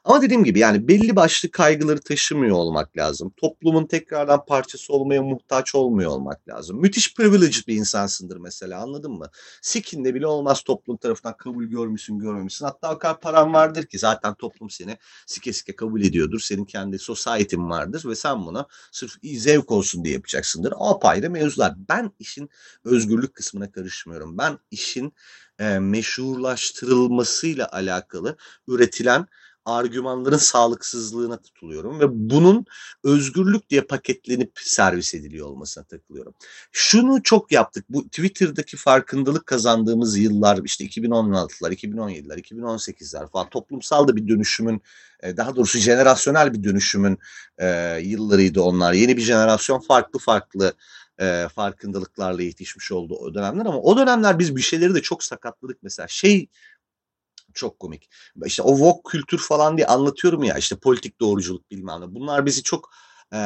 Ama 0.07 0.21
dediğim 0.21 0.43
gibi 0.43 0.59
yani 0.59 0.87
belli 0.87 1.15
başlı 1.15 1.51
kaygıları 1.51 1.99
taşımıyor 1.99 2.55
olmak 2.55 2.97
lazım. 2.97 3.33
Toplumun 3.37 3.85
tekrardan 3.85 4.45
parçası 4.45 4.93
olmaya 4.93 5.21
muhtaç 5.21 5.75
olmuyor 5.75 6.11
olmak 6.11 6.47
lazım. 6.49 6.81
Müthiş 6.81 7.13
privileged 7.15 7.67
bir 7.67 7.75
insansındır 7.75 8.37
mesela 8.37 8.81
anladın 8.81 9.11
mı? 9.11 9.29
Sikinde 9.61 10.15
bile 10.15 10.27
olmaz 10.27 10.61
toplum 10.61 10.97
tarafından 10.97 11.37
kabul 11.37 11.63
görmüşsün 11.63 12.19
görmemişsin. 12.19 12.65
Hatta 12.65 12.95
o 12.95 12.97
kadar 12.97 13.19
paran 13.19 13.53
vardır 13.53 13.85
ki 13.85 13.99
zaten 13.99 14.33
toplum 14.33 14.69
seni 14.69 14.97
sike 15.25 15.53
sike 15.53 15.75
kabul 15.75 16.01
ediyordur. 16.01 16.39
Senin 16.39 16.65
kendi 16.65 16.99
society'in 16.99 17.69
vardır 17.69 18.03
ve 18.09 18.15
sen 18.15 18.45
bunu 18.45 18.67
sırf 18.91 19.11
zevk 19.23 19.71
olsun 19.71 20.03
diye 20.03 20.13
yapacaksındır. 20.13 20.73
Apayrı 20.79 21.29
mevzular. 21.29 21.73
Ben 21.89 22.11
işin 22.19 22.49
özgürlük 22.83 23.35
kısmına 23.35 23.71
karışmıyorum. 23.71 24.37
Ben 24.37 24.57
işin 24.71 25.13
e, 25.59 25.79
meşhurlaştırılmasıyla 25.79 27.69
alakalı 27.71 28.37
üretilen 28.67 29.27
argümanların 29.67 30.38
sağlıksızlığına 30.38 31.38
tutuluyorum 31.38 31.99
ve 31.99 32.06
bunun 32.10 32.65
özgürlük 33.03 33.69
diye 33.69 33.82
paketlenip 33.82 34.51
servis 34.56 35.13
ediliyor 35.13 35.47
olmasına 35.47 35.84
takılıyorum. 35.84 36.34
Şunu 36.71 37.23
çok 37.23 37.51
yaptık. 37.51 37.86
Bu 37.89 38.03
Twitter'daki 38.03 38.77
farkındalık 38.77 39.45
kazandığımız 39.45 40.17
yıllar 40.17 40.60
işte 40.63 40.86
2016'lar, 40.86 41.73
2017'ler, 41.73 42.41
2018'ler 42.41 43.32
falan 43.32 43.49
toplumsal 43.49 44.08
da 44.08 44.15
bir 44.15 44.27
dönüşümün 44.27 44.82
e, 45.23 45.38
daha 45.38 45.56
doğrusu 45.56 45.77
jenerasyonel 45.80 46.53
bir 46.53 46.63
dönüşümün 46.63 47.17
e, 47.58 47.99
yıllarıydı 48.03 48.62
onlar. 48.62 48.93
Yeni 48.93 49.17
bir 49.17 49.21
jenerasyon 49.21 49.80
farklı 49.80 50.19
farklı 50.19 50.73
e, 51.19 51.47
farkındalıklarla 51.56 52.41
yetişmiş 52.41 52.91
oldu 52.91 53.15
o 53.15 53.34
dönemler 53.34 53.65
ama 53.65 53.82
o 53.82 53.97
dönemler 53.97 54.39
biz 54.39 54.56
bir 54.56 54.62
şeyleri 54.62 54.95
de 54.95 55.01
çok 55.01 55.23
sakatladık 55.23 55.77
mesela. 55.84 56.08
Şey 56.08 56.47
çok 57.57 57.79
komik. 57.79 58.09
İşte 58.45 58.61
o 58.63 58.71
Vogue 58.71 59.01
kültür 59.11 59.37
falan 59.37 59.77
diye 59.77 59.87
anlatıyorum 59.87 60.43
ya 60.43 60.57
işte 60.57 60.75
politik 60.75 61.19
doğruculuk 61.19 61.71
bilmem 61.71 62.01
ne. 62.01 62.15
Bunlar 62.15 62.45
bizi 62.45 62.63
çok 62.63 62.89
e, 63.33 63.39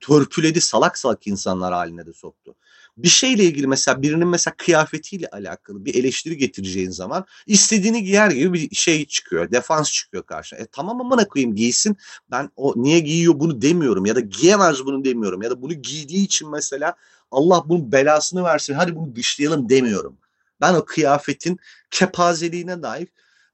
törpüledi 0.00 0.60
salak 0.60 0.98
salak 0.98 1.26
insanlar 1.26 1.72
haline 1.72 2.06
de 2.06 2.12
soktu. 2.12 2.54
Bir 2.96 3.08
şeyle 3.08 3.44
ilgili 3.44 3.66
mesela 3.66 4.02
birinin 4.02 4.28
mesela 4.28 4.54
kıyafetiyle 4.56 5.28
alakalı 5.28 5.84
bir 5.84 5.94
eleştiri 5.94 6.36
getireceğin 6.36 6.90
zaman 6.90 7.24
istediğini 7.46 8.04
giyer 8.04 8.30
gibi 8.30 8.52
bir 8.52 8.74
şey 8.74 9.06
çıkıyor. 9.06 9.50
Defans 9.50 9.92
çıkıyor 9.92 10.22
karşına. 10.22 10.58
E 10.58 10.66
tamam 10.66 11.00
amına 11.00 11.28
koyayım 11.28 11.54
giysin. 11.54 11.96
Ben 12.30 12.50
o 12.56 12.74
niye 12.76 13.00
giyiyor 13.00 13.40
bunu 13.40 13.62
demiyorum 13.62 14.06
ya 14.06 14.16
da 14.16 14.20
giyemez 14.20 14.84
bunu 14.84 15.04
demiyorum 15.04 15.42
ya 15.42 15.50
da 15.50 15.62
bunu 15.62 15.72
giydiği 15.72 16.24
için 16.24 16.50
mesela 16.50 16.94
Allah 17.30 17.64
bunun 17.66 17.92
belasını 17.92 18.44
versin 18.44 18.74
hadi 18.74 18.96
bunu 18.96 19.16
dışlayalım 19.16 19.68
demiyorum. 19.68 20.18
Ben 20.60 20.74
o 20.74 20.84
kıyafetin 20.84 21.58
kepazeliğine 21.90 22.82
dair 22.82 23.08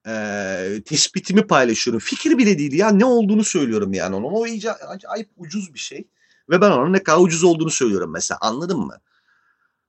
e, 0.06 0.82
tespitimi 0.84 1.46
paylaşıyorum. 1.46 2.00
Fikir 2.00 2.38
bile 2.38 2.58
değil 2.58 2.72
ya 2.72 2.90
ne 2.90 3.04
olduğunu 3.04 3.44
söylüyorum 3.44 3.92
yani 3.92 4.16
onun. 4.16 4.32
O 4.32 4.46
iyice 4.46 4.72
acayip 4.72 5.28
ucuz 5.36 5.74
bir 5.74 5.78
şey. 5.78 6.08
Ve 6.50 6.60
ben 6.60 6.70
onun 6.70 6.92
ne 6.92 7.02
kadar 7.02 7.18
ucuz 7.18 7.44
olduğunu 7.44 7.70
söylüyorum 7.70 8.10
mesela 8.12 8.38
anladın 8.40 8.80
mı? 8.80 9.00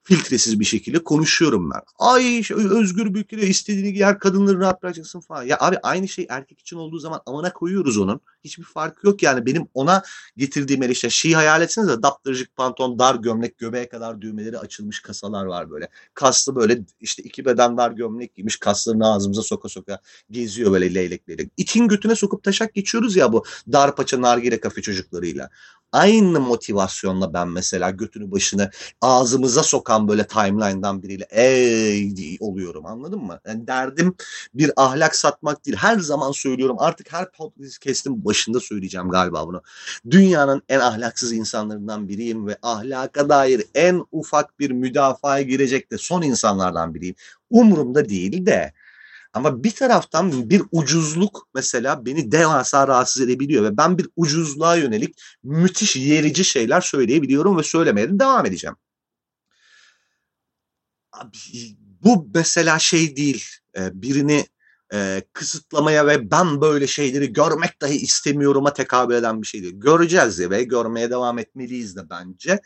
Filtresiz 0.09 0.59
bir 0.59 0.65
şekilde 0.65 1.03
konuşuyorum 1.03 1.71
ben. 1.71 1.81
Ay 1.99 2.43
özgür 2.55 3.05
ülkede 3.15 3.47
istediğini 3.47 3.93
giyer 3.93 4.19
kadınları 4.19 4.59
rahat 4.59 4.83
bırakacaksın 4.83 5.19
falan. 5.19 5.43
Ya 5.43 5.57
abi 5.59 5.77
aynı 5.83 6.07
şey 6.07 6.27
erkek 6.29 6.59
için 6.59 6.77
olduğu 6.77 6.99
zaman 6.99 7.21
amana 7.25 7.53
koyuyoruz 7.53 7.97
onun. 7.97 8.21
Hiçbir 8.43 8.63
farkı 8.63 9.07
yok 9.07 9.23
yani 9.23 9.45
benim 9.45 9.67
ona 9.73 10.03
getirdiğim 10.37 10.83
eleştiri. 10.83 11.11
Şeyi 11.11 11.35
hayal 11.35 11.61
etsenize 11.61 12.03
daptırıcık 12.03 12.55
pantolon 12.55 12.99
dar 12.99 13.15
gömlek 13.15 13.57
göbeğe 13.57 13.89
kadar 13.89 14.21
düğmeleri 14.21 14.59
açılmış 14.59 14.99
kasalar 14.99 15.45
var 15.45 15.71
böyle. 15.71 15.89
Kaslı 16.13 16.55
böyle 16.55 16.81
işte 16.99 17.23
iki 17.23 17.45
beden 17.45 17.77
dar 17.77 17.91
gömlek 17.91 18.35
giymiş 18.35 18.57
kaslarını 18.57 19.13
ağzımıza 19.13 19.41
soka 19.41 19.69
soka 19.69 19.99
geziyor 20.31 20.71
böyle 20.71 20.93
leylek 20.93 21.29
leylek. 21.29 21.51
İçin 21.57 21.87
götüne 21.87 22.15
sokup 22.15 22.43
taşak 22.43 22.73
geçiyoruz 22.73 23.15
ya 23.15 23.33
bu 23.33 23.43
dar 23.71 23.95
paça 23.95 24.21
nargile 24.21 24.59
kafe 24.59 24.81
çocuklarıyla 24.81 25.49
aynı 25.91 26.39
motivasyonla 26.39 27.33
ben 27.33 27.47
mesela 27.47 27.89
götünü 27.89 28.31
başını 28.31 28.71
ağzımıza 29.01 29.63
sokan 29.63 30.07
böyle 30.07 30.27
timeline'dan 30.27 31.03
biriyle 31.03 31.27
ey 31.29 32.37
oluyorum 32.39 32.85
anladın 32.85 33.19
mı? 33.19 33.39
Yani 33.47 33.67
derdim 33.67 34.15
bir 34.53 34.71
ahlak 34.75 35.15
satmak 35.15 35.65
değil. 35.65 35.77
Her 35.77 35.99
zaman 35.99 36.31
söylüyorum 36.31 36.75
artık 36.79 37.13
her 37.13 37.31
podcast'in 37.31 38.25
başında 38.25 38.59
söyleyeceğim 38.59 39.09
galiba 39.09 39.47
bunu. 39.47 39.61
Dünyanın 40.09 40.61
en 40.69 40.79
ahlaksız 40.79 41.33
insanlarından 41.33 42.09
biriyim 42.09 42.47
ve 42.47 42.57
ahlaka 42.61 43.29
dair 43.29 43.63
en 43.75 44.05
ufak 44.11 44.59
bir 44.59 44.71
müdafaya 44.71 45.41
girecek 45.41 45.91
de 45.91 45.97
son 45.97 46.21
insanlardan 46.21 46.93
biriyim. 46.93 47.15
Umurumda 47.49 48.09
değil 48.09 48.45
de 48.45 48.73
ama 49.33 49.63
bir 49.63 49.71
taraftan 49.71 50.49
bir 50.49 50.61
ucuzluk 50.71 51.47
mesela 51.53 52.05
beni 52.05 52.31
devasa 52.31 52.87
rahatsız 52.87 53.21
edebiliyor 53.21 53.63
ve 53.63 53.77
ben 53.77 53.97
bir 53.97 54.09
ucuzluğa 54.15 54.75
yönelik 54.75 55.21
müthiş 55.43 55.95
yerici 55.95 56.45
şeyler 56.45 56.81
söyleyebiliyorum 56.81 57.57
ve 57.57 57.63
söylemeye 57.63 58.09
de 58.09 58.19
devam 58.19 58.45
edeceğim. 58.45 58.75
Abi, 61.11 61.37
bu 62.03 62.29
mesela 62.33 62.79
şey 62.79 63.15
değil 63.15 63.45
e, 63.77 64.01
birini 64.01 64.45
e, 64.93 65.21
kısıtlamaya 65.33 66.07
ve 66.07 66.31
ben 66.31 66.61
böyle 66.61 66.87
şeyleri 66.87 67.33
görmek 67.33 67.81
dahi 67.81 67.95
istemiyorum'a 67.95 68.73
tekabül 68.73 69.15
eden 69.15 69.41
bir 69.41 69.47
şey 69.47 69.63
değil. 69.63 69.75
Göreceğiz 69.77 70.39
ve 70.39 70.63
görmeye 70.63 71.09
devam 71.09 71.39
etmeliyiz 71.39 71.95
de 71.95 72.09
bence. 72.09 72.61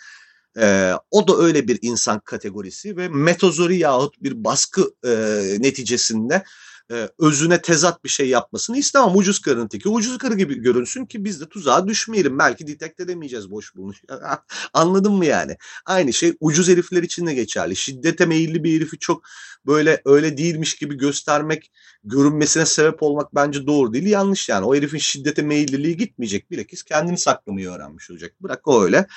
E, 0.59 0.93
o 1.11 1.27
da 1.27 1.37
öyle 1.37 1.67
bir 1.67 1.79
insan 1.81 2.19
kategorisi 2.19 2.97
ve 2.97 3.07
metozori 3.07 3.77
yahut 3.77 4.23
bir 4.23 4.43
baskı 4.43 4.93
e, 5.05 5.11
neticesinde 5.59 6.43
e, 6.91 7.09
özüne 7.19 7.61
tezat 7.61 8.03
bir 8.03 8.09
şey 8.09 8.29
yapmasını 8.29 8.77
istemem. 8.77 9.15
Ucuz 9.15 9.41
karın 9.41 9.67
teki 9.67 9.89
ucuz 9.89 10.17
karı 10.17 10.35
gibi 10.35 10.55
görünsün 10.55 11.05
ki 11.05 11.25
biz 11.25 11.41
de 11.41 11.49
tuzağa 11.49 11.87
düşmeyelim. 11.87 12.39
Belki 12.39 12.67
detekt 12.67 12.99
edemeyeceğiz 12.99 13.51
boş 13.51 13.75
bulmuş. 13.75 14.01
Anladın 14.73 15.13
mı 15.13 15.25
yani? 15.25 15.57
Aynı 15.85 16.13
şey 16.13 16.33
ucuz 16.39 16.69
herifler 16.69 17.03
için 17.03 17.27
de 17.27 17.33
geçerli. 17.33 17.75
Şiddete 17.75 18.25
meyilli 18.25 18.63
bir 18.63 18.75
herifi 18.75 18.99
çok 18.99 19.23
böyle 19.65 20.01
öyle 20.05 20.37
değilmiş 20.37 20.75
gibi 20.75 20.97
göstermek, 20.97 21.71
görünmesine 22.03 22.65
sebep 22.65 23.03
olmak 23.03 23.35
bence 23.35 23.67
doğru 23.67 23.93
değil. 23.93 24.05
Yanlış 24.05 24.49
yani. 24.49 24.65
O 24.65 24.75
herifin 24.75 24.97
şiddete 24.97 25.41
meyilliliği 25.41 25.97
gitmeyecek. 25.97 26.51
Bilakis 26.51 26.83
kendini 26.83 27.17
saklamayı 27.17 27.69
öğrenmiş 27.69 28.11
olacak. 28.11 28.33
Bırak 28.41 28.67
o 28.67 28.83
öyle 28.83 29.07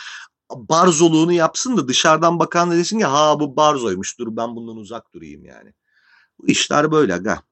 barzoluğunu 0.55 1.33
yapsın 1.33 1.77
da 1.77 1.89
dışarıdan 1.89 2.39
bakan 2.39 2.71
da 2.71 2.77
desin 2.77 2.99
ki 2.99 3.05
ha 3.05 3.41
bu 3.41 3.57
barzoymuş 3.57 4.19
dur 4.19 4.37
ben 4.37 4.57
bundan 4.57 4.77
uzak 4.77 5.15
durayım 5.15 5.45
yani. 5.45 5.75
Bu 6.39 6.49
işler 6.49 6.93
böyle 6.93 7.15
aga. 7.15 7.43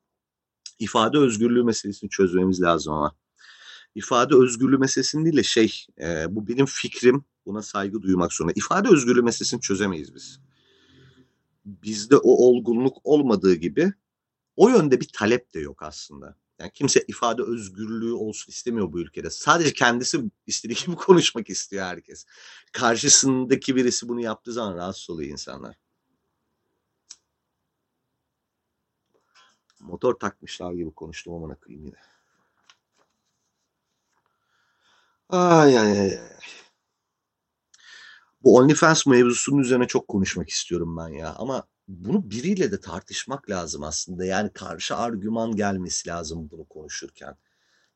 İfade 0.78 1.18
özgürlüğü 1.18 1.64
meselesini 1.64 2.10
çözmemiz 2.10 2.62
lazım 2.62 2.92
ama. 2.92 3.14
İfade 3.94 4.34
özgürlüğü 4.34 4.78
meselesini 4.78 5.24
değil 5.24 5.36
de 5.36 5.42
şey 5.42 5.86
e, 6.00 6.26
bu 6.34 6.48
benim 6.48 6.66
fikrim 6.66 7.24
buna 7.46 7.62
saygı 7.62 8.02
duymak 8.02 8.32
zorunda. 8.32 8.52
İfade 8.56 8.88
özgürlüğü 8.88 9.22
meselesini 9.22 9.60
çözemeyiz 9.60 10.14
biz. 10.14 10.40
Bizde 11.64 12.16
o 12.16 12.30
olgunluk 12.30 12.96
olmadığı 13.04 13.54
gibi 13.54 13.92
o 14.56 14.68
yönde 14.68 15.00
bir 15.00 15.08
talep 15.12 15.54
de 15.54 15.60
yok 15.60 15.82
aslında. 15.82 16.36
Yani 16.58 16.70
kimse 16.74 17.04
ifade 17.08 17.42
özgürlüğü 17.42 18.12
olsun 18.12 18.52
istemiyor 18.52 18.92
bu 18.92 19.00
ülkede. 19.00 19.30
Sadece 19.30 19.72
kendisi 19.72 20.20
istediği 20.46 20.74
gibi 20.86 20.96
konuşmak 20.96 21.50
istiyor 21.50 21.84
herkes. 21.84 22.26
Karşısındaki 22.72 23.76
birisi 23.76 24.08
bunu 24.08 24.20
yaptığı 24.20 24.52
zaman 24.52 24.76
rahatsız 24.76 25.10
oluyor 25.10 25.30
insanlar. 25.30 25.76
Motor 29.80 30.14
takmışlar 30.14 30.72
gibi 30.72 30.90
konuştum 30.90 31.34
amına 31.34 31.54
koyayım 31.54 31.86
yine. 31.86 31.96
Ay 35.28 35.78
ay 35.78 36.00
ay. 36.00 36.18
Bu 38.42 38.56
OnlyFans 38.56 39.06
mevzusunun 39.06 39.58
üzerine 39.58 39.86
çok 39.86 40.08
konuşmak 40.08 40.48
istiyorum 40.48 40.96
ben 40.96 41.08
ya. 41.08 41.34
Ama 41.34 41.66
bunu 41.88 42.30
biriyle 42.30 42.72
de 42.72 42.80
tartışmak 42.80 43.50
lazım 43.50 43.82
aslında. 43.82 44.24
Yani 44.24 44.50
karşı 44.52 44.96
argüman 44.96 45.56
gelmesi 45.56 46.08
lazım 46.08 46.48
bunu 46.50 46.64
konuşurken. 46.64 47.36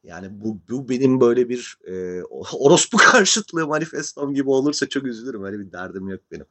Yani 0.02 0.28
bu, 0.30 0.60
bu 0.70 0.88
benim 0.88 1.20
böyle 1.20 1.48
bir 1.48 1.78
e, 1.86 2.22
orospu 2.52 2.96
karşıtlığı 2.96 3.66
manifestom 3.66 4.34
gibi 4.34 4.50
olursa 4.50 4.88
çok 4.88 5.04
üzülürüm. 5.04 5.44
Öyle 5.44 5.58
bir 5.58 5.72
derdim 5.72 6.08
yok 6.08 6.20
benim. 6.30 6.46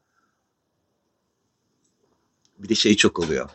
Bir 2.58 2.69
de 2.69 2.76
şey 2.76 2.95
çok 2.95 3.19
oluyor. 3.19 3.50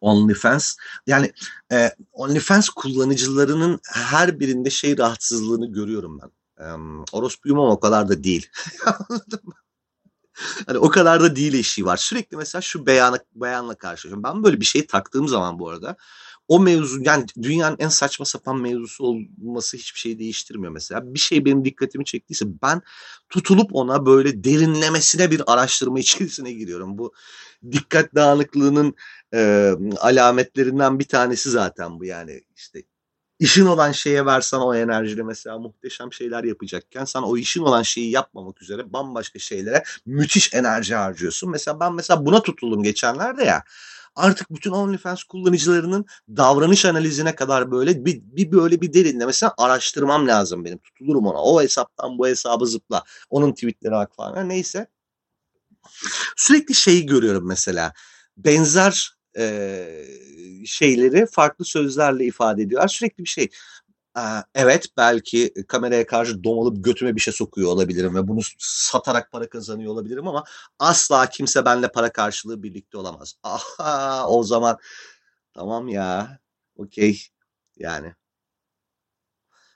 OnlyFans 0.00 0.76
yani 1.06 1.32
e, 1.72 1.90
OnlyFans 2.12 2.68
kullanıcılarının 2.68 3.80
her 3.92 4.40
birinde 4.40 4.70
şey 4.70 4.98
rahatsızlığını 4.98 5.72
görüyorum 5.72 6.20
ben. 6.22 6.30
E, 6.64 6.66
orospuyum 7.12 7.58
ama 7.58 7.72
o 7.72 7.80
kadar 7.80 8.08
da 8.08 8.24
değil. 8.24 8.48
hani 10.66 10.78
o 10.78 10.88
kadar 10.88 11.20
da 11.20 11.36
değil 11.36 11.54
eşiği 11.54 11.84
var. 11.84 11.96
Sürekli 11.96 12.36
mesela 12.36 12.62
şu 12.62 12.86
beyanı, 12.86 13.18
beyanla 13.34 13.74
karşılaşıyorum. 13.74 14.22
Ben 14.22 14.44
böyle 14.44 14.60
bir 14.60 14.64
şey 14.64 14.86
taktığım 14.86 15.28
zaman 15.28 15.58
bu 15.58 15.68
arada 15.68 15.96
o 16.50 16.60
mevzu 16.60 17.00
yani 17.02 17.26
dünyanın 17.42 17.76
en 17.78 17.88
saçma 17.88 18.24
sapan 18.24 18.60
mevzusu 18.60 19.04
olması 19.04 19.76
hiçbir 19.76 19.98
şey 19.98 20.18
değiştirmiyor 20.18 20.72
mesela. 20.72 21.14
Bir 21.14 21.18
şey 21.18 21.44
benim 21.44 21.64
dikkatimi 21.64 22.04
çektiyse 22.04 22.44
ben 22.62 22.82
tutulup 23.28 23.70
ona 23.74 24.06
böyle 24.06 24.44
derinlemesine 24.44 25.30
bir 25.30 25.52
araştırma 25.52 25.98
içerisine 25.98 26.52
giriyorum. 26.52 26.98
Bu 26.98 27.12
dikkat 27.72 28.14
dağınıklığının 28.14 28.94
e, 29.34 29.72
alametlerinden 29.98 30.98
bir 30.98 31.04
tanesi 31.04 31.50
zaten 31.50 32.00
bu 32.00 32.04
yani 32.04 32.42
işte 32.56 32.82
işin 33.40 33.66
olan 33.66 33.92
şeye 33.92 34.26
versen 34.26 34.58
o 34.58 34.74
enerjiyle 34.74 35.22
mesela 35.22 35.58
muhteşem 35.58 36.12
şeyler 36.12 36.44
yapacakken 36.44 37.04
sen 37.04 37.22
o 37.22 37.36
işin 37.36 37.62
olan 37.62 37.82
şeyi 37.82 38.10
yapmamak 38.10 38.62
üzere 38.62 38.92
bambaşka 38.92 39.38
şeylere 39.38 39.84
müthiş 40.06 40.54
enerji 40.54 40.94
harcıyorsun. 40.94 41.50
Mesela 41.50 41.80
ben 41.80 41.94
mesela 41.94 42.26
buna 42.26 42.42
tutuldum 42.42 42.82
geçenlerde 42.82 43.44
ya 43.44 43.64
artık 44.14 44.50
bütün 44.50 44.70
OnlyFans 44.70 45.22
kullanıcılarının 45.22 46.06
davranış 46.28 46.84
analizine 46.84 47.34
kadar 47.34 47.70
böyle 47.70 48.04
bir, 48.04 48.20
bir 48.22 48.52
böyle 48.52 48.80
bir 48.80 48.92
derinlemesine 48.92 49.50
araştırmam 49.58 50.28
lazım 50.28 50.64
benim. 50.64 50.78
Tutulurum 50.78 51.26
ona. 51.26 51.42
O 51.42 51.62
hesaptan 51.62 52.18
bu 52.18 52.26
hesabı 52.26 52.66
zıpla. 52.66 53.04
Onun 53.30 53.52
tweetleri 53.52 54.06
falan. 54.16 54.48
neyse. 54.48 54.86
Sürekli 56.36 56.74
şeyi 56.74 57.06
görüyorum 57.06 57.48
mesela. 57.48 57.92
Benzer 58.36 59.19
e, 59.40 60.66
şeyleri 60.66 61.26
farklı 61.26 61.64
sözlerle 61.64 62.24
ifade 62.26 62.62
ediyorlar. 62.62 62.88
Sürekli 62.88 63.24
bir 63.24 63.28
şey. 63.28 63.48
Eee, 64.16 64.22
evet, 64.54 64.86
belki 64.96 65.54
kameraya 65.68 66.06
karşı 66.06 66.44
domalıp 66.44 66.84
götüme 66.84 67.16
bir 67.16 67.20
şey 67.20 67.34
sokuyor 67.34 67.70
olabilirim 67.72 68.14
ve 68.16 68.28
bunu 68.28 68.40
satarak 68.58 69.32
para 69.32 69.48
kazanıyor 69.50 69.92
olabilirim 69.92 70.28
ama 70.28 70.44
asla 70.78 71.26
kimse 71.30 71.64
benimle 71.64 71.92
para 71.92 72.12
karşılığı 72.12 72.62
birlikte 72.62 72.98
olamaz. 72.98 73.34
Aha! 73.44 74.26
O 74.28 74.42
zaman 74.44 74.78
tamam 75.54 75.88
ya, 75.88 76.38
okay, 76.76 77.18
yani. 77.78 78.14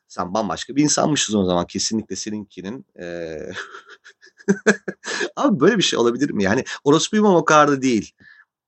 Sen 0.09 0.35
bambaşka 0.35 0.77
bir 0.77 0.83
insanmışsın 0.83 1.39
o 1.39 1.45
zaman. 1.45 1.67
Kesinlikle 1.67 2.17
seninkinin, 2.17 2.87
eee 2.99 3.53
Abi 5.37 5.61
böyle 5.61 5.79
bir 5.79 5.83
şey 5.83 5.99
olabilir 5.99 6.31
mi? 6.31 6.45
Yani 6.45 6.65
orospuyum 6.85 7.27
ama 7.27 7.39
o 7.39 7.45
kadar 7.45 7.69
da 7.71 7.83
değil 7.83 8.13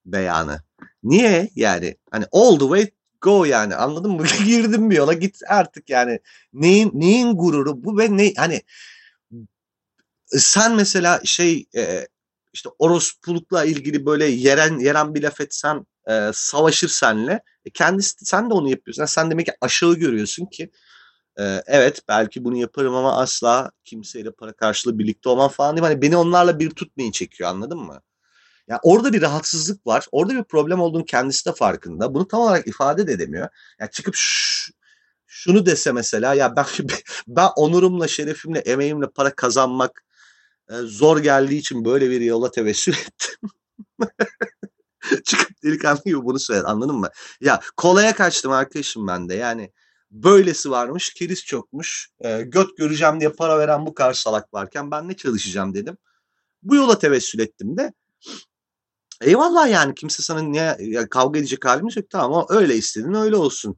beyanı. 0.06 0.62
Niye? 1.02 1.50
Yani 1.54 1.96
hani 2.10 2.24
all 2.32 2.58
the 2.58 2.64
way 2.64 2.90
go 3.20 3.44
yani 3.44 3.74
anladın 3.74 4.12
mı? 4.12 4.24
Girdim 4.46 4.90
bir 4.90 4.96
yola 4.96 5.12
git 5.12 5.40
artık 5.48 5.90
yani. 5.90 6.20
Neyin 6.52 6.90
neyin 6.94 7.36
gururu 7.36 7.84
bu 7.84 7.98
ve 7.98 8.16
ne 8.16 8.32
hani 8.36 8.62
sen 10.26 10.76
mesela 10.76 11.20
şey 11.24 11.66
e, 11.76 12.08
işte 12.52 12.68
orospulukla 12.78 13.64
ilgili 13.64 14.06
böyle 14.06 14.26
yeren 14.26 14.78
yeren 14.78 15.14
bir 15.14 15.22
laf 15.22 15.40
etsen 15.40 15.86
e, 16.08 16.30
savaşır 16.34 16.88
senle. 16.88 17.42
E, 17.64 17.70
kendisi 17.70 18.24
sen 18.24 18.50
de 18.50 18.54
onu 18.54 18.70
yapıyorsun. 18.70 19.02
Yani 19.02 19.08
sen 19.08 19.30
demek 19.30 19.46
ki 19.46 19.52
aşağı 19.60 19.94
görüyorsun 19.94 20.46
ki 20.46 20.70
e, 21.38 21.62
evet 21.66 22.02
belki 22.08 22.44
bunu 22.44 22.56
yaparım 22.56 22.94
ama 22.94 23.18
asla 23.18 23.70
kimseyle 23.84 24.30
para 24.30 24.52
karşılığı 24.52 24.98
birlikte 24.98 25.28
olmam 25.28 25.48
falan 25.48 25.76
değil. 25.76 25.86
Hani 25.86 26.02
beni 26.02 26.16
onlarla 26.16 26.58
bir 26.58 26.70
tutmayın 26.70 27.12
çekiyor 27.12 27.50
anladın 27.50 27.78
mı? 27.78 28.02
Ya 28.68 28.80
orada 28.82 29.12
bir 29.12 29.22
rahatsızlık 29.22 29.86
var. 29.86 30.06
Orada 30.12 30.34
bir 30.34 30.44
problem 30.44 30.80
olduğunu 30.80 31.04
kendisi 31.04 31.46
de 31.46 31.52
farkında. 31.52 32.14
Bunu 32.14 32.28
tam 32.28 32.40
olarak 32.40 32.66
ifade 32.66 33.06
de 33.06 33.12
edemiyor. 33.12 33.48
Ya 33.80 33.90
çıkıp 33.90 34.14
şunu 35.26 35.66
dese 35.66 35.92
mesela 35.92 36.34
ya 36.34 36.56
ben 36.56 36.66
ben 37.28 37.48
onurumla, 37.56 38.08
şerefimle, 38.08 38.58
emeğimle 38.58 39.06
para 39.10 39.34
kazanmak 39.34 40.04
e, 40.70 40.74
zor 40.74 41.18
geldiği 41.18 41.58
için 41.58 41.84
böyle 41.84 42.10
bir 42.10 42.20
yola 42.20 42.50
tevessül 42.50 42.92
ettim. 43.06 43.50
çıkıp 45.24 45.62
delikanlı 45.62 46.02
gibi 46.04 46.24
bunu 46.24 46.38
söyler 46.38 46.64
anladın 46.64 46.96
mı? 46.96 47.10
Ya 47.40 47.60
kolaya 47.76 48.14
kaçtım 48.14 48.52
arkadaşım 48.52 49.06
ben 49.06 49.28
de 49.28 49.34
yani 49.34 49.72
böylesi 50.10 50.70
varmış, 50.70 51.14
keriz 51.14 51.44
çokmuş, 51.44 52.08
e, 52.20 52.42
göt 52.42 52.76
göreceğim 52.76 53.20
diye 53.20 53.30
para 53.30 53.58
veren 53.58 53.86
bu 53.86 53.94
kadar 53.94 54.12
salak 54.12 54.54
varken 54.54 54.90
ben 54.90 55.08
ne 55.08 55.16
çalışacağım 55.16 55.74
dedim. 55.74 55.98
Bu 56.62 56.76
yola 56.76 56.98
tevessül 56.98 57.38
ettim 57.38 57.76
de 57.76 57.92
Eyvallah 59.20 59.68
yani 59.70 59.94
kimse 59.94 60.22
sana 60.22 60.42
niye 60.42 60.76
ya 60.80 61.08
kavga 61.08 61.38
edecek 61.38 61.64
halimiz 61.64 61.96
yok 61.96 62.10
tamam 62.10 62.32
ama 62.32 62.46
öyle 62.60 62.76
istedin 62.76 63.14
öyle 63.14 63.36
olsun. 63.36 63.76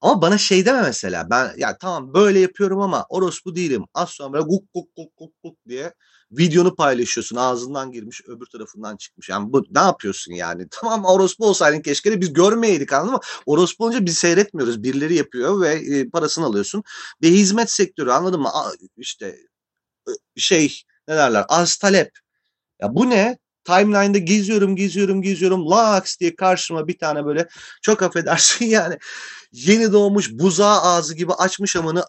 Ama 0.00 0.22
bana 0.22 0.38
şey 0.38 0.66
deme 0.66 0.82
mesela 0.82 1.30
ben 1.30 1.52
ya 1.56 1.78
tamam 1.78 2.14
böyle 2.14 2.40
yapıyorum 2.40 2.80
ama 2.80 3.06
orospu 3.08 3.56
değilim. 3.56 3.84
Az 3.94 4.10
sonra 4.10 4.32
böyle 4.32 4.44
guk 4.44 4.74
guk 4.74 4.96
guk 4.96 5.16
guk 5.16 5.32
guk 5.42 5.58
diye 5.68 5.94
videonu 6.32 6.76
paylaşıyorsun 6.76 7.36
ağzından 7.36 7.92
girmiş 7.92 8.22
öbür 8.26 8.46
tarafından 8.46 8.96
çıkmış. 8.96 9.28
Yani 9.28 9.52
bu 9.52 9.64
ne 9.70 9.80
yapıyorsun 9.80 10.32
yani? 10.32 10.68
Tamam 10.70 11.04
orospu 11.04 11.46
olsaydın 11.46 11.82
keşke 11.82 12.12
de 12.12 12.20
biz 12.20 12.32
görmeyeydik 12.32 12.92
anladın 12.92 13.12
mı? 13.14 13.20
Orospu 13.46 13.84
olunca 13.84 14.06
biz 14.06 14.18
seyretmiyoruz. 14.18 14.82
Birileri 14.82 15.14
yapıyor 15.14 15.60
ve 15.60 15.74
e, 15.74 16.10
parasını 16.10 16.44
alıyorsun. 16.44 16.82
Bir 17.22 17.30
hizmet 17.32 17.70
sektörü 17.70 18.10
anladın 18.10 18.40
mı? 18.40 18.48
A, 18.54 18.72
işte 18.96 19.36
şey 20.36 20.82
ne 21.08 21.16
derler 21.16 21.44
az 21.48 21.76
talep. 21.76 22.10
Ya 22.80 22.94
bu 22.94 23.10
ne? 23.10 23.38
Timeline'da 23.66 24.18
geziyorum 24.18 24.76
geziyorum 24.76 25.22
geziyorum 25.22 25.70
laks 25.70 26.18
diye 26.18 26.36
karşıma 26.36 26.88
bir 26.88 26.98
tane 26.98 27.26
böyle 27.26 27.48
çok 27.82 28.02
affedersin 28.02 28.66
yani 28.66 28.98
yeni 29.52 29.92
doğmuş 29.92 30.32
buzağı 30.32 30.80
ağzı 30.80 31.14
gibi 31.14 31.32
açmış 31.32 31.76
amını 31.76 32.04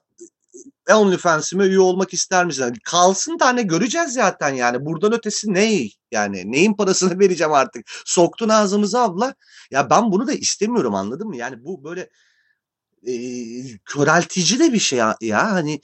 OnlyFans'ime 0.96 1.66
üye 1.66 1.80
olmak 1.80 2.14
ister 2.14 2.46
misin? 2.46 2.62
Yani 2.62 2.80
kalsın 2.84 3.38
tane 3.38 3.62
göreceğiz 3.62 4.14
zaten 4.14 4.54
yani. 4.54 4.86
Buradan 4.86 5.14
ötesi 5.14 5.54
ne? 5.54 5.90
Yani 6.12 6.52
neyin 6.52 6.74
parasını 6.74 7.20
vereceğim 7.20 7.54
artık? 7.54 7.86
Soktun 8.06 8.50
ağzımıza 8.50 9.02
abla. 9.02 9.36
Ya 9.72 9.90
ben 9.90 10.12
bunu 10.12 10.28
da 10.28 10.34
istemiyorum 10.34 10.96
anladın 10.96 11.28
mı? 11.28 11.38
Yani 11.38 11.64
bu 11.64 11.84
böyle 11.84 12.10
e, 13.08 13.14
köreltici 13.86 14.60
de 14.60 14.74
bir 14.74 14.80
şey 14.80 15.00
ya, 15.00 15.16
ya. 15.22 15.52
Hani 15.52 15.82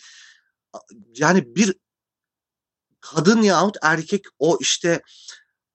yani 1.15 1.55
bir 1.55 1.75
kadın 3.01 3.41
yahut 3.41 3.77
erkek 3.81 4.25
o 4.39 4.57
işte 4.61 5.01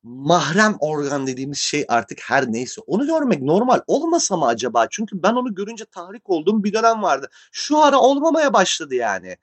mahrem 0.02 0.76
organ 0.80 1.26
dediğimiz 1.26 1.58
şey 1.58 1.84
artık 1.88 2.20
her 2.22 2.52
neyse 2.52 2.80
onu 2.86 3.06
görmek 3.06 3.42
normal 3.42 3.80
olmasa 3.86 4.36
mı 4.36 4.46
acaba? 4.46 4.86
Çünkü 4.90 5.22
ben 5.22 5.32
onu 5.32 5.54
görünce 5.54 5.84
tahrik 5.84 6.30
olduğum 6.30 6.64
bir 6.64 6.72
dönem 6.72 7.02
vardı. 7.02 7.30
Şu 7.52 7.78
ara 7.78 7.98
olmamaya 8.00 8.52
başladı 8.52 8.94
yani. 8.94 9.36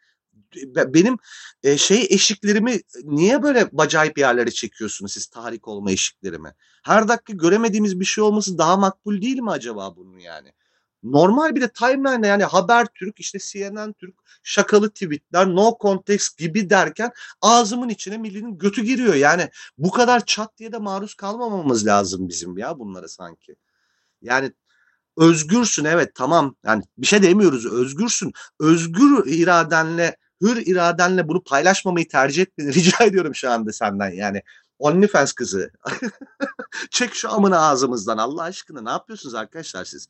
Benim 0.76 1.18
e, 1.64 1.78
şey 1.78 2.08
eşiklerimi 2.10 2.80
niye 3.04 3.44
böyle 3.44 3.70
acayip 3.78 4.18
yerlere 4.18 4.52
çekiyorsunuz 4.52 5.14
siz 5.14 5.28
tahrik 5.28 5.68
olma 5.68 5.92
eşiklerimi? 5.92 6.54
Her 6.84 7.08
dakika 7.08 7.34
göremediğimiz 7.34 8.00
bir 8.00 8.06
şey 8.06 8.24
olması 8.24 8.58
daha 8.58 8.78
makbul 8.78 9.22
değil 9.22 9.40
mi 9.40 9.52
acaba 9.52 9.96
bunun 9.96 10.20
yani? 10.20 10.52
Normal 11.12 11.56
bir 11.56 11.62
de 11.62 11.70
timeline'da 11.70 12.28
yani 12.28 12.44
Haber 12.44 12.86
Türk, 12.86 13.20
işte 13.20 13.40
CNN 13.40 13.94
Türk, 13.94 14.16
şakalı 14.44 14.90
tweetler, 14.90 15.48
no 15.48 15.78
context 15.82 16.38
gibi 16.38 16.70
derken 16.70 17.12
ağzımın 17.42 17.90
içine 17.90 18.18
millinin 18.18 18.58
götü 18.58 18.84
giriyor. 18.84 19.16
Yani 19.16 19.50
bu 19.78 19.92
kadar 19.92 20.26
çat 20.26 20.58
diye 20.58 20.72
de 20.72 20.78
maruz 20.78 21.14
kalmamamız 21.16 21.86
lazım 21.86 22.30
bizim 22.30 22.58
ya 22.58 22.80
bunlara 22.80 23.08
sanki. 23.08 23.56
Yani 24.22 24.52
özgürsün 25.18 25.86
evet 25.86 26.16
tamam 26.16 26.56
yani 26.66 26.84
bir 26.98 27.08
şey 27.08 27.24
demiyoruz 27.24 27.66
özgürsün. 27.66 28.34
Özgür 28.60 29.26
iradenle 29.26 30.18
hür 30.42 30.58
iradenle 30.66 31.28
bunu 31.28 31.44
paylaşmamayı 31.44 32.08
tercih 32.08 32.42
etmeni 32.42 32.74
rica 32.74 33.06
ediyorum 33.06 33.36
şu 33.36 33.52
anda 33.52 33.74
senden 33.74 34.10
yani. 34.10 34.42
OnlyFans 34.80 35.34
kızı. 35.34 35.72
Çek 36.92 37.16
şu 37.16 37.32
amını 37.34 37.60
ağzımızdan 37.60 38.18
Allah 38.18 38.44
aşkına 38.44 38.82
ne 38.82 38.90
yapıyorsunuz 38.90 39.36
arkadaşlar 39.36 39.86
siz? 39.86 40.08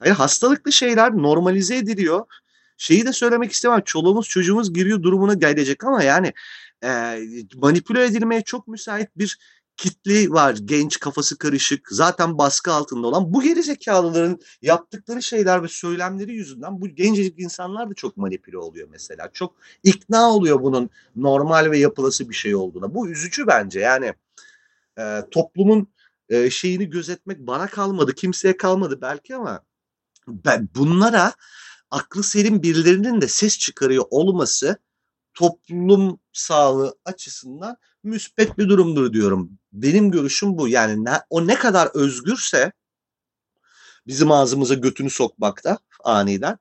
Hayır 0.00 0.14
hastalıklı 0.14 0.72
şeyler 0.72 1.12
normalize 1.12 1.76
ediliyor. 1.76 2.26
Şeyi 2.76 3.06
de 3.06 3.12
söylemek 3.12 3.52
istemem. 3.52 3.82
Çoluğumuz 3.84 4.28
çocuğumuz 4.28 4.74
giriyor 4.74 5.02
durumuna 5.02 5.34
gelecek 5.34 5.84
ama 5.84 6.02
yani 6.02 6.32
e, 6.84 7.20
manipüle 7.54 8.04
edilmeye 8.04 8.42
çok 8.42 8.68
müsait 8.68 9.08
bir 9.16 9.38
kitle 9.76 10.30
var. 10.30 10.56
Genç, 10.64 11.00
kafası 11.00 11.38
karışık, 11.38 11.88
zaten 11.90 12.38
baskı 12.38 12.72
altında 12.72 13.06
olan 13.06 13.34
bu 13.34 13.42
geri 13.42 13.62
zekalıların 13.62 14.38
yaptıkları 14.62 15.22
şeyler 15.22 15.62
ve 15.62 15.68
söylemleri 15.68 16.32
yüzünden 16.32 16.80
bu 16.80 16.88
gencecik 16.88 17.40
insanlar 17.40 17.90
da 17.90 17.94
çok 17.94 18.16
manipüle 18.16 18.58
oluyor 18.58 18.88
mesela. 18.90 19.30
Çok 19.32 19.56
ikna 19.82 20.30
oluyor 20.30 20.62
bunun 20.62 20.90
normal 21.16 21.70
ve 21.70 21.78
yapılası 21.78 22.28
bir 22.28 22.34
şey 22.34 22.54
olduğuna. 22.54 22.94
Bu 22.94 23.08
üzücü 23.08 23.46
bence. 23.46 23.80
Yani 23.80 24.14
e, 24.98 25.20
toplumun 25.30 25.88
e, 26.28 26.50
şeyini 26.50 26.90
gözetmek 26.90 27.38
bana 27.38 27.66
kalmadı, 27.66 28.14
kimseye 28.14 28.56
kalmadı 28.56 28.98
belki 29.02 29.36
ama 29.36 29.60
ben 30.44 30.68
bunlara 30.74 31.32
aklı 31.90 32.22
serin 32.22 32.62
birilerinin 32.62 33.20
de 33.20 33.28
ses 33.28 33.58
çıkarıyor 33.58 34.04
olması 34.10 34.78
toplum 35.34 36.20
sağlığı 36.32 36.94
açısından 37.04 37.76
müspet 38.02 38.58
bir 38.58 38.68
durumdur 38.68 39.12
diyorum. 39.12 39.50
Benim 39.72 40.10
görüşüm 40.10 40.58
bu. 40.58 40.68
Yani 40.68 41.04
ne, 41.04 41.12
o 41.30 41.46
ne 41.46 41.54
kadar 41.54 41.90
özgürse 41.94 42.72
bizim 44.06 44.30
ağzımıza 44.30 44.74
götünü 44.74 45.10
sokmakta 45.10 45.78
aniden 46.04 46.58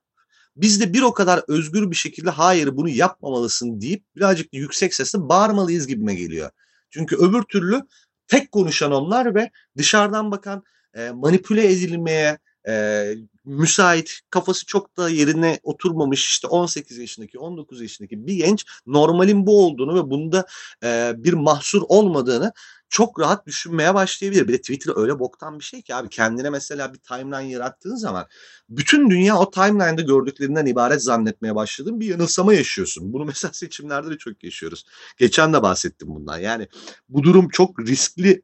biz 0.56 0.82
de 0.82 0.94
bir 0.94 1.02
o 1.02 1.14
kadar 1.14 1.44
özgür 1.48 1.92
bir 1.92 1.96
şekilde 1.96 2.30
hayır 2.30 2.78
bunu 2.78 2.90
yapmamalısın 2.90 3.82
deyip 3.82 4.04
birazcık 4.16 4.54
yüksek 4.54 4.94
sesle 4.94 5.20
bağırmalıyız 5.20 5.88
gibime 5.88 6.16
geliyor. 6.16 6.52
Çünkü 6.90 7.16
öbür 7.16 7.44
türlü 7.44 7.82
tek 8.28 8.52
konuşan 8.52 8.92
onlar 8.92 9.36
ve 9.36 9.52
dışarıdan 9.78 10.32
bakan 10.32 10.64
e, 10.94 11.12
manipüle 11.12 11.72
edilmeye, 11.72 12.38
e, 12.68 13.06
müsait, 13.46 14.20
kafası 14.30 14.66
çok 14.66 14.98
da 14.98 15.10
yerine 15.10 15.60
oturmamış 15.64 16.26
işte 16.26 16.48
18 16.48 16.98
yaşındaki, 16.98 17.40
19 17.40 17.82
yaşındaki 17.82 18.28
bir 18.28 18.34
genç 18.34 18.66
normalin 18.86 19.46
bu 19.46 19.66
olduğunu 19.66 19.96
ve 19.96 20.10
bunda 20.10 20.46
e, 20.84 21.14
bir 21.18 21.34
mahsur 21.34 21.82
olmadığını 21.88 22.54
çok 22.90 23.20
rahat 23.20 23.48
düşünmeye 23.48 23.94
başlayabilir. 23.94 24.48
Bir 24.48 24.54
de 24.54 24.58
Twitter 24.58 24.94
öyle 24.96 25.20
boktan 25.20 25.60
bir 25.60 25.64
şey 25.64 25.82
ki 25.82 25.96
abi 25.96 26.10
kendine 26.10 26.50
mesela 26.50 26.94
bir 26.94 27.00
timeline 27.00 27.52
yarattığın 27.52 27.96
zaman 27.96 28.28
bütün 28.70 29.10
dünya 29.10 29.38
o 29.38 29.52
timeline'da 29.52 30.02
gördüklerinden 30.02 30.66
ibaret 30.66 31.04
zannetmeye 31.04 31.56
başladığın 31.56 32.00
bir 32.00 32.08
yanılsama 32.08 32.54
yaşıyorsun. 32.54 33.14
Bunu 33.14 33.26
mesela 33.30 33.54
seçimlerde 33.54 34.10
de 34.10 34.18
çok 34.18 34.44
yaşıyoruz. 34.44 34.86
Geçen 35.18 35.54
de 35.54 35.62
bahsettim 35.62 36.08
bundan. 36.08 36.38
Yani 36.38 36.68
bu 37.10 37.24
durum 37.24 37.50
çok 37.50 37.80
riskli 37.80 38.42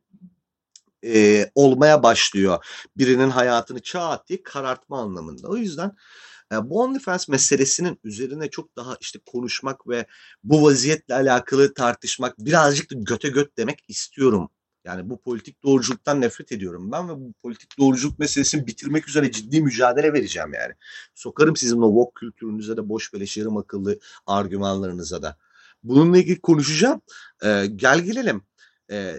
e, 1.06 1.52
olmaya 1.56 2.04
başlıyor. 2.04 2.66
Birinin 2.98 3.30
hayatını 3.30 3.82
çağat 3.82 4.28
diye 4.30 4.44
karartma 4.44 5.02
anlamında. 5.02 5.48
O 5.48 5.58
yüzden 5.58 5.92
e, 6.52 6.70
bu 6.70 6.82
OnlyFans 6.82 7.28
meselesinin 7.28 8.00
üzerine 8.04 8.50
çok 8.50 8.76
daha 8.76 8.98
işte 9.02 9.20
konuşmak 9.26 9.88
ve 9.88 10.06
bu 10.44 10.64
vaziyetle 10.64 11.14
alakalı 11.16 11.74
tartışmak 11.74 12.40
birazcık 12.40 12.92
da 12.92 12.96
göte 13.00 13.30
göt 13.30 13.58
demek 13.58 13.80
istiyorum 13.88 14.50
Yani 14.86 15.10
bu 15.10 15.22
politik 15.22 15.64
doğruculuktan 15.64 16.22
nefret 16.22 16.52
ediyorum 16.52 16.92
ben 16.92 17.10
ve 17.10 17.14
bu 17.14 17.34
politik 17.44 17.80
doğruculuk 17.80 18.20
meselesini 18.20 18.68
bitirmek 18.68 19.08
üzere 19.10 19.32
ciddi 19.32 19.62
mücadele 19.62 20.14
vereceğim 20.14 20.54
yani. 20.54 20.74
Sokarım 21.16 21.56
sizin 21.56 21.82
o 21.82 21.88
woke 21.88 22.14
kültürünüze 22.20 22.78
de 22.78 22.90
boş 22.90 23.14
beleş 23.14 23.38
yarım 23.38 23.58
akıllı 23.58 24.00
argümanlarınıza 24.28 25.22
da. 25.22 25.38
Bununla 25.84 26.18
ilgili 26.18 26.42
konuşacağım. 26.42 27.02
Ee, 27.44 27.66
gel 27.76 28.00
gelelim. 28.00 28.42
Ee, 28.92 29.16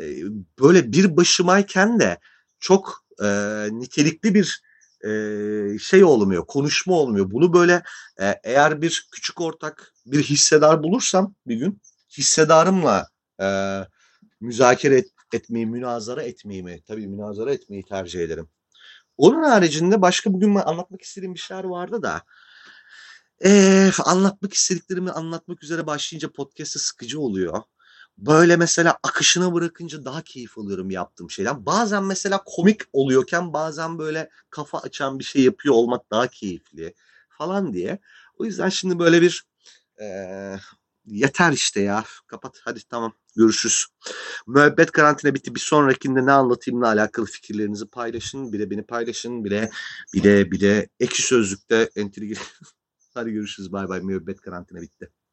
böyle 0.60 0.92
bir 0.92 1.16
başımayken 1.16 2.00
de 2.00 2.18
çok 2.60 3.04
e, 3.22 3.26
nitelikli 3.72 4.34
bir 4.34 4.62
e, 5.04 5.10
şey 5.78 6.04
olmuyor, 6.04 6.46
konuşma 6.46 6.94
olmuyor. 6.94 7.30
Bunu 7.30 7.52
böyle 7.52 7.82
e, 8.20 8.40
eğer 8.44 8.82
bir 8.82 9.08
küçük 9.12 9.40
ortak 9.40 9.92
bir 10.06 10.22
hissedar 10.22 10.82
bulursam 10.82 11.34
bir 11.46 11.56
gün 11.56 11.80
hissedarımla 12.18 13.08
e, 13.42 13.46
müzakere 14.40 14.98
et, 14.98 15.08
etmeyi, 15.32 15.66
münazara 15.66 16.22
etmeyi 16.22 16.62
mi? 16.62 16.80
Tabii 16.86 17.06
münazara 17.06 17.52
etmeyi 17.52 17.84
tercih 17.84 18.20
ederim. 18.20 18.48
Onun 19.16 19.42
haricinde 19.42 20.02
başka 20.02 20.32
bugün 20.32 20.54
anlatmak 20.54 21.02
istediğim 21.02 21.34
bir 21.34 21.40
şeyler 21.40 21.64
vardı 21.64 22.02
da 22.02 22.22
e, 23.44 23.90
anlatmak 24.04 24.54
istediklerimi 24.54 25.10
anlatmak 25.10 25.62
üzere 25.62 25.86
başlayınca 25.86 26.32
podcast'ı 26.32 26.78
sıkıcı 26.78 27.20
oluyor. 27.20 27.62
Böyle 28.18 28.56
mesela 28.56 28.98
akışına 29.02 29.54
bırakınca 29.54 30.04
daha 30.04 30.22
keyif 30.22 30.58
alıyorum 30.58 30.90
yaptığım 30.90 31.30
şeyden. 31.30 31.66
Bazen 31.66 32.04
mesela 32.04 32.42
komik 32.46 32.80
oluyorken 32.92 33.52
bazen 33.52 33.98
böyle 33.98 34.30
kafa 34.50 34.78
açan 34.78 35.18
bir 35.18 35.24
şey 35.24 35.42
yapıyor 35.42 35.74
olmak 35.74 36.10
daha 36.10 36.26
keyifli 36.26 36.94
falan 37.28 37.72
diye. 37.72 37.98
O 38.38 38.44
yüzden 38.44 38.68
şimdi 38.68 38.98
böyle 38.98 39.22
bir 39.22 39.44
e, 40.00 40.06
yeter 41.06 41.52
işte 41.52 41.80
ya. 41.80 42.04
Kapat 42.26 42.60
hadi 42.64 42.80
tamam 42.88 43.12
görüşürüz. 43.36 43.86
Müebbet 44.46 44.90
karantina 44.92 45.34
bitti. 45.34 45.54
Bir 45.54 45.60
sonrakinde 45.60 46.26
ne 46.26 46.32
anlatayımla 46.32 46.86
alakalı 46.86 47.26
fikirlerinizi 47.26 47.86
paylaşın. 47.86 48.52
Bir 48.52 48.58
de 48.58 48.70
beni 48.70 48.82
paylaşın. 48.82 49.44
De 49.44 49.70
bir 50.52 50.60
de 50.60 50.88
ekşi 51.00 51.22
sözlükte 51.22 51.90
entrigi. 51.96 52.34
hadi 53.14 53.32
görüşürüz. 53.32 53.72
Bay 53.72 53.88
bay. 53.88 54.00
Müebbet 54.00 54.40
karantina 54.40 54.80
bitti. 54.80 55.10